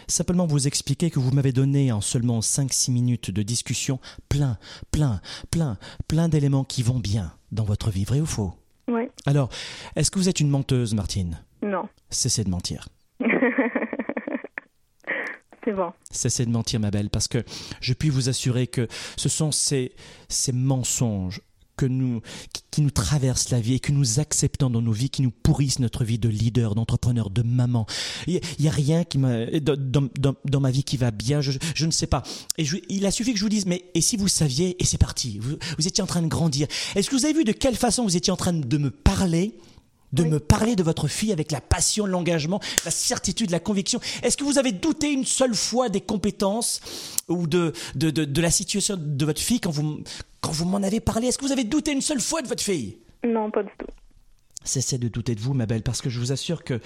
[0.06, 3.98] simplement vous expliquer que vous m'avez donné en seulement 5-6 minutes de discussion
[4.28, 4.58] plein,
[4.90, 5.20] plein,
[5.50, 8.54] plein, plein d'éléments qui vont bien dans votre vie, vrai ou faux?
[8.88, 9.02] Oui.
[9.26, 9.48] Alors,
[9.96, 11.40] est-ce que vous êtes une menteuse, Martine?
[11.62, 11.88] Non.
[12.10, 12.88] Cessez de mentir.
[16.10, 17.44] Cessez de mentir, ma belle, parce que
[17.80, 19.92] je puis vous assurer que ce sont ces,
[20.28, 21.40] ces mensonges
[21.76, 22.20] que nous,
[22.70, 25.78] qui, nous traversent la vie et que nous acceptons dans nos vies, qui nous pourrissent
[25.78, 27.86] notre vie de leader, d'entrepreneur, de maman.
[28.26, 31.52] Il n'y a rien qui m'a, dans, dans, dans, ma vie qui va bien, je,
[31.74, 32.22] je ne sais pas.
[32.58, 34.98] Et il a suffi que je vous dise, mais et si vous saviez, et c'est
[34.98, 36.66] parti, vous, vous étiez en train de grandir.
[36.94, 39.54] Est-ce que vous avez vu de quelle façon vous étiez en train de me parler?
[40.12, 44.00] De me parler de votre fille avec la passion, l'engagement, la certitude, la conviction.
[44.22, 46.80] Est-ce que vous avez douté une seule fois des compétences
[47.28, 50.02] ou de, de, de, de la situation de votre fille quand vous,
[50.40, 51.28] quand vous m'en avez parlé?
[51.28, 52.98] Est-ce que vous avez douté une seule fois de votre fille?
[53.24, 53.86] Non, pas du tout.
[54.64, 56.80] Cessez de douter de vous, ma belle, parce que je vous assure que...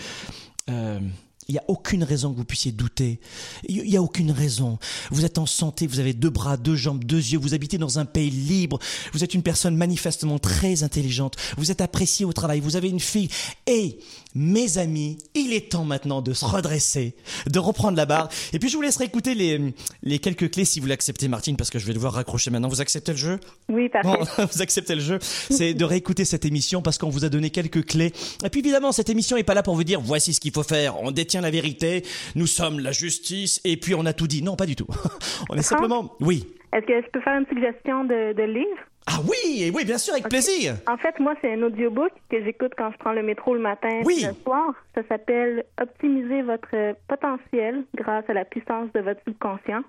[0.70, 1.00] Euh,
[1.48, 3.20] il n'y a aucune raison que vous puissiez douter.
[3.68, 4.78] Il n'y a aucune raison.
[5.10, 7.98] Vous êtes en santé, vous avez deux bras, deux jambes, deux yeux, vous habitez dans
[7.98, 8.78] un pays libre,
[9.12, 13.00] vous êtes une personne manifestement très intelligente, vous êtes apprécié au travail, vous avez une
[13.00, 13.28] fille.
[13.66, 13.98] Et,
[14.36, 17.14] mes amis, il est temps maintenant de se redresser,
[17.50, 18.28] de reprendre la barre.
[18.52, 21.70] Et puis je vous laisserai écouter les, les quelques clés si vous l'acceptez, Martine, parce
[21.70, 22.68] que je vais devoir raccrocher maintenant.
[22.68, 23.40] Vous acceptez le jeu?
[23.70, 24.08] Oui, parfait.
[24.08, 27.50] Bon, vous acceptez le jeu C'est de réécouter cette émission parce qu'on vous a donné
[27.50, 28.12] quelques clés.
[28.44, 30.62] Et puis évidemment, cette émission n'est pas là pour vous dire voici ce qu'il faut
[30.62, 31.02] faire.
[31.02, 34.42] On détient la vérité, nous sommes la justice, et puis on a tout dit.
[34.42, 34.86] Non, pas du tout.
[35.48, 36.14] On est simplement.
[36.20, 36.44] Oui.
[36.72, 38.80] Est-ce que je peux faire une suggestion de, de livre?
[39.08, 40.74] Ah oui, oui, bien sûr, avec plaisir.
[40.88, 44.00] En fait, moi, c'est un audiobook que j'écoute quand je prends le métro le matin
[44.04, 44.22] Oui.
[44.24, 44.74] et le soir.
[44.94, 49.82] Ça s'appelle Optimiser votre potentiel grâce à la puissance de votre subconscient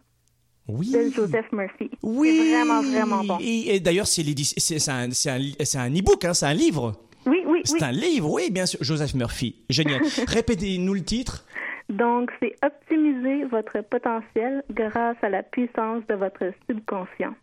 [0.67, 0.91] Oui.
[0.91, 1.89] de Joseph Murphy.
[2.03, 2.37] Oui.
[2.37, 3.37] C'est vraiment, vraiment bon.
[3.41, 6.93] Et, et d'ailleurs, c'est un, c'est un, c'est un e-book, hein, c'est un livre.
[7.25, 7.79] Oui, oui, C'est oui.
[7.83, 8.79] un livre, oui, bien sûr.
[8.83, 9.55] Joseph Murphy.
[9.69, 10.01] Génial.
[10.27, 11.43] Répétez-nous le titre.
[11.89, 17.33] Donc, c'est optimiser votre potentiel grâce à la puissance de votre subconscient.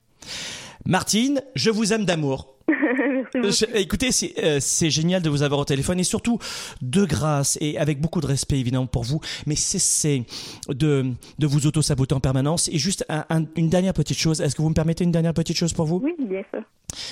[0.86, 2.50] Martine, je vous aime d'amour.
[3.34, 6.38] Je- écoutez, c'est euh, c'est génial de vous avoir au téléphone et surtout
[6.82, 10.24] de grâce et avec beaucoup de respect évidemment pour vous, mais cessez
[10.68, 11.06] de,
[11.38, 12.68] de vous auto-saboter en permanence.
[12.68, 15.34] Et juste un- un- une dernière petite chose, est-ce que vous me permettez une dernière
[15.34, 16.00] petite chose pour vous?
[16.04, 16.62] Oui, bien sûr.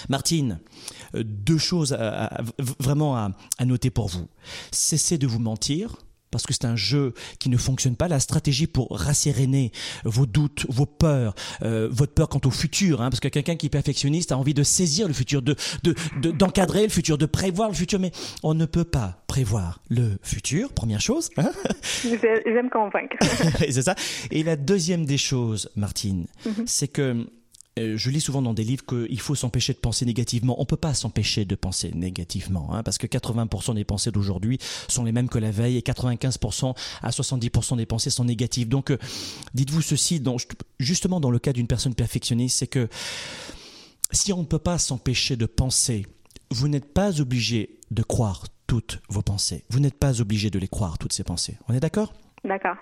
[0.09, 0.61] Martine,
[1.16, 4.29] euh, deux choses à- à- v- vraiment à, à noter pour vous.
[4.70, 5.97] Cessez de vous mentir.
[6.33, 8.09] Parce que c'est un jeu qui ne fonctionne pas.
[8.09, 9.70] La stratégie pour rasséréner
[10.05, 13.66] vos doutes, vos peurs, euh, votre peur quant au futur, hein, parce que quelqu'un qui
[13.66, 15.55] est perfectionniste a envie de saisir le futur, de
[15.85, 18.11] de- de- d'encadrer le futur, de prévoir le futur, mais
[18.43, 20.72] on ne peut pas prévoir le futur.
[20.72, 21.30] Première chose.
[21.37, 21.53] hein.
[22.03, 23.16] Je, je vais me convaincre.
[23.70, 23.95] c'est ça.
[24.30, 26.26] Et la deuxième des choses, Martine,
[26.66, 27.26] c'est que
[27.79, 30.61] euh, je lis souvent dans des livres qu'il faut s'empêcher de penser négativement.
[30.61, 34.59] On peut pas s'empêcher de penser négativement, hein, parce que 80% des pensées d'aujourd'hui
[34.89, 38.68] sont les mêmes que la veille et 95% à 70% des pensées sont négatives.
[38.68, 38.99] Donc, euh,
[39.55, 40.23] dites-vous ceci,
[40.79, 42.89] justement dans le cas d'une personne perfectionniste, c'est que
[44.12, 46.07] si on ne peut pas s'empêcher de penser,
[46.51, 49.64] vous n'êtes pas obligé de croire toutes vos pensées.
[49.70, 51.57] Vous n'êtes pas obligé de les croire, toutes ces pensées.
[51.68, 52.12] On est d'accord?
[52.45, 52.76] D'accord.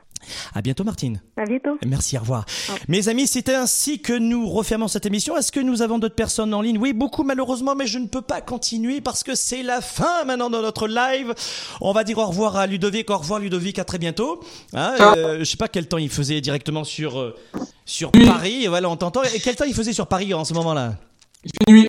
[0.55, 1.21] À bientôt, Martine.
[1.37, 1.79] À bientôt.
[1.87, 2.45] Merci, au revoir.
[2.89, 5.37] Mes amis, c'était ainsi que nous refermons cette émission.
[5.37, 6.79] Est-ce que nous avons d'autres personnes en ligne?
[6.79, 10.51] Oui, beaucoup malheureusement, mais je ne peux pas continuer parce que c'est la fin maintenant
[10.51, 11.35] de notre live.
[11.81, 13.11] On va dire au revoir à Ludovic.
[13.11, 14.41] Au revoir Ludovic, à très bientôt.
[14.73, 17.37] Hein, euh, je sais pas quel temps il faisait directement sur euh,
[17.85, 18.67] sur Paris.
[18.67, 19.23] Voilà, on t'entend.
[19.23, 20.95] Et quel temps il faisait sur Paris en ce moment-là?
[21.45, 21.87] Il fait nuit.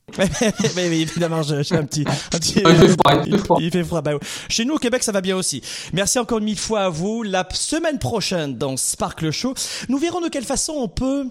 [0.76, 3.38] mais, mais évidemment, je, je un petit, un petit- Ah, il fait froid, il fait
[3.44, 3.58] froid.
[3.62, 4.12] Il fait froid, bah.
[4.50, 5.62] Chez nous, au Québec, ça va bien aussi.
[5.94, 7.24] Merci encore mille fois à vous.
[7.24, 9.54] La semaine prochaine, dans Sparkle Show,
[9.90, 11.26] nous verrons de quelle façon on peut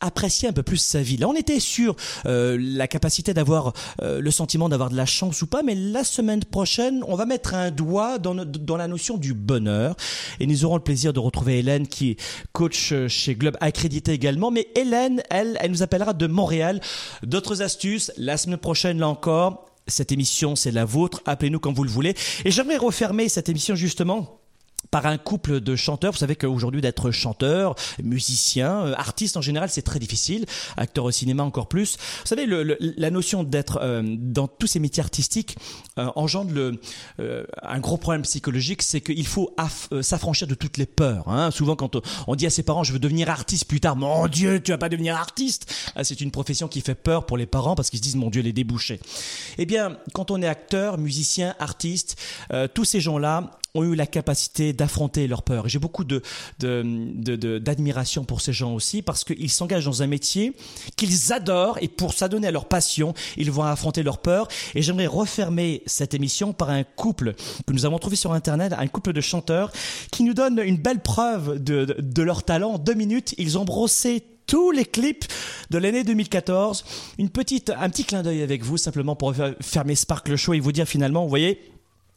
[0.00, 1.16] apprécier un peu plus sa vie.
[1.16, 1.96] Là, on était sur
[2.26, 3.72] euh, la capacité d'avoir
[4.02, 7.26] euh, le sentiment d'avoir de la chance ou pas, mais la semaine prochaine, on va
[7.26, 9.96] mettre un doigt dans, dans la notion du bonheur.
[10.40, 12.16] Et nous aurons le plaisir de retrouver Hélène, qui est
[12.52, 14.50] coach euh, chez Globe accrédité également.
[14.50, 16.80] Mais Hélène, elle, elle nous appellera de Montréal.
[17.22, 19.66] D'autres astuces, la semaine prochaine, là encore.
[19.86, 21.20] Cette émission, c'est la vôtre.
[21.26, 22.14] Appelez-nous quand vous le voulez.
[22.44, 24.39] Et j'aimerais refermer cette émission justement
[24.90, 26.12] par un couple de chanteurs.
[26.12, 30.46] Vous savez qu'aujourd'hui d'être chanteur, musicien, euh, artiste en général, c'est très difficile.
[30.76, 31.96] Acteur au cinéma encore plus.
[32.22, 35.56] Vous savez, le- le- la notion d'être euh, dans tous ces métiers artistiques
[35.98, 36.80] euh, engendre le,
[37.20, 39.54] euh, un gros problème psychologique, c'est qu'il faut
[39.92, 41.28] euh, s'affranchir de toutes les peurs.
[41.28, 41.50] hein.
[41.50, 44.26] Souvent, quand on, on dit à ses parents, je veux devenir artiste plus tard, mon
[44.26, 45.72] Dieu, tu vas pas devenir artiste.
[45.94, 48.30] Ah, c'est une profession qui fait peur pour les parents parce qu'ils se disent, mon
[48.30, 49.00] Dieu, les débouchés.
[49.58, 52.16] Eh bien, quand on est acteur, musicien, artiste,
[52.52, 55.66] euh, tous ces gens-là ont eu la capacité d'affronter leurs peurs.
[55.66, 60.54] Et J'ai beaucoup d'admiration pour ces gens aussi parce qu'ils s'engagent dans un métier
[60.96, 64.48] qu'ils adorent et pour s'adonner à leur passion, ils vont affronter leurs peurs.
[64.74, 67.34] Et j'aimerais refermer cette émission par un couple
[67.66, 69.72] que nous avons trouvé sur Internet, un couple de chanteurs
[70.10, 72.72] qui nous donne une belle preuve de, leur talent.
[72.72, 75.24] En deux minutes, ils ont brossé tous les clips
[75.70, 76.84] de l'année 2014.
[77.18, 80.72] Une petite, un petit clin d'œil avec vous, simplement pour fermer Sparkle Show et vous
[80.72, 81.60] dire finalement, vous voyez,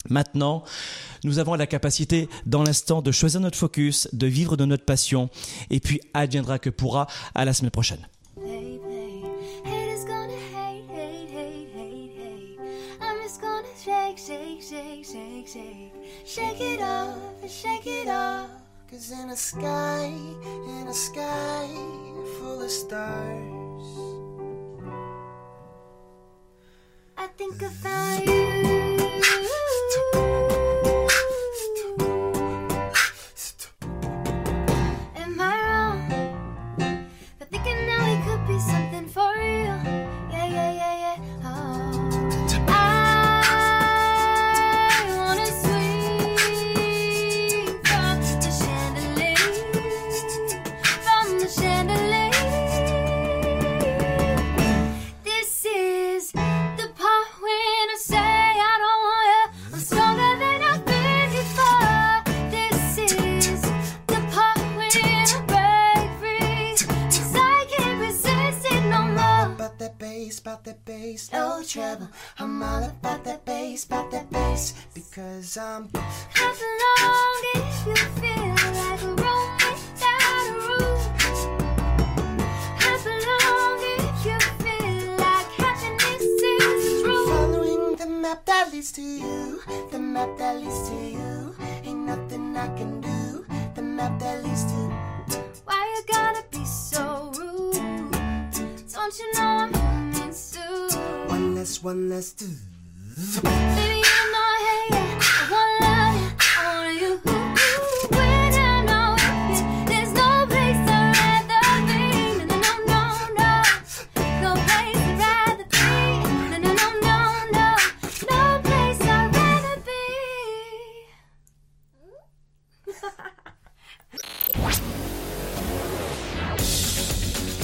[0.10, 0.64] Maintenant,
[1.24, 5.30] nous avons la capacité, dans l'instant, de choisir notre focus, de vivre de notre passion,
[5.70, 8.06] et puis adviendra que pourra à la semaine prochaine.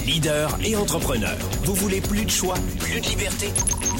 [0.06, 3.48] Leader et entrepreneur, vous voulez plus de choix, plus de liberté?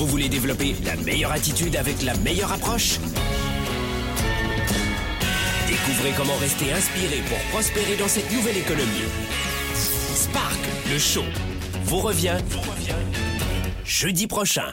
[0.00, 2.98] Vous voulez développer la meilleure attitude avec la meilleure approche?
[5.68, 9.04] Découvrez comment rester inspiré pour prospérer dans cette nouvelle économie.
[9.74, 10.58] Spark,
[10.90, 11.24] le show,
[11.84, 12.38] vous revient,
[13.84, 14.72] jeudi prochain.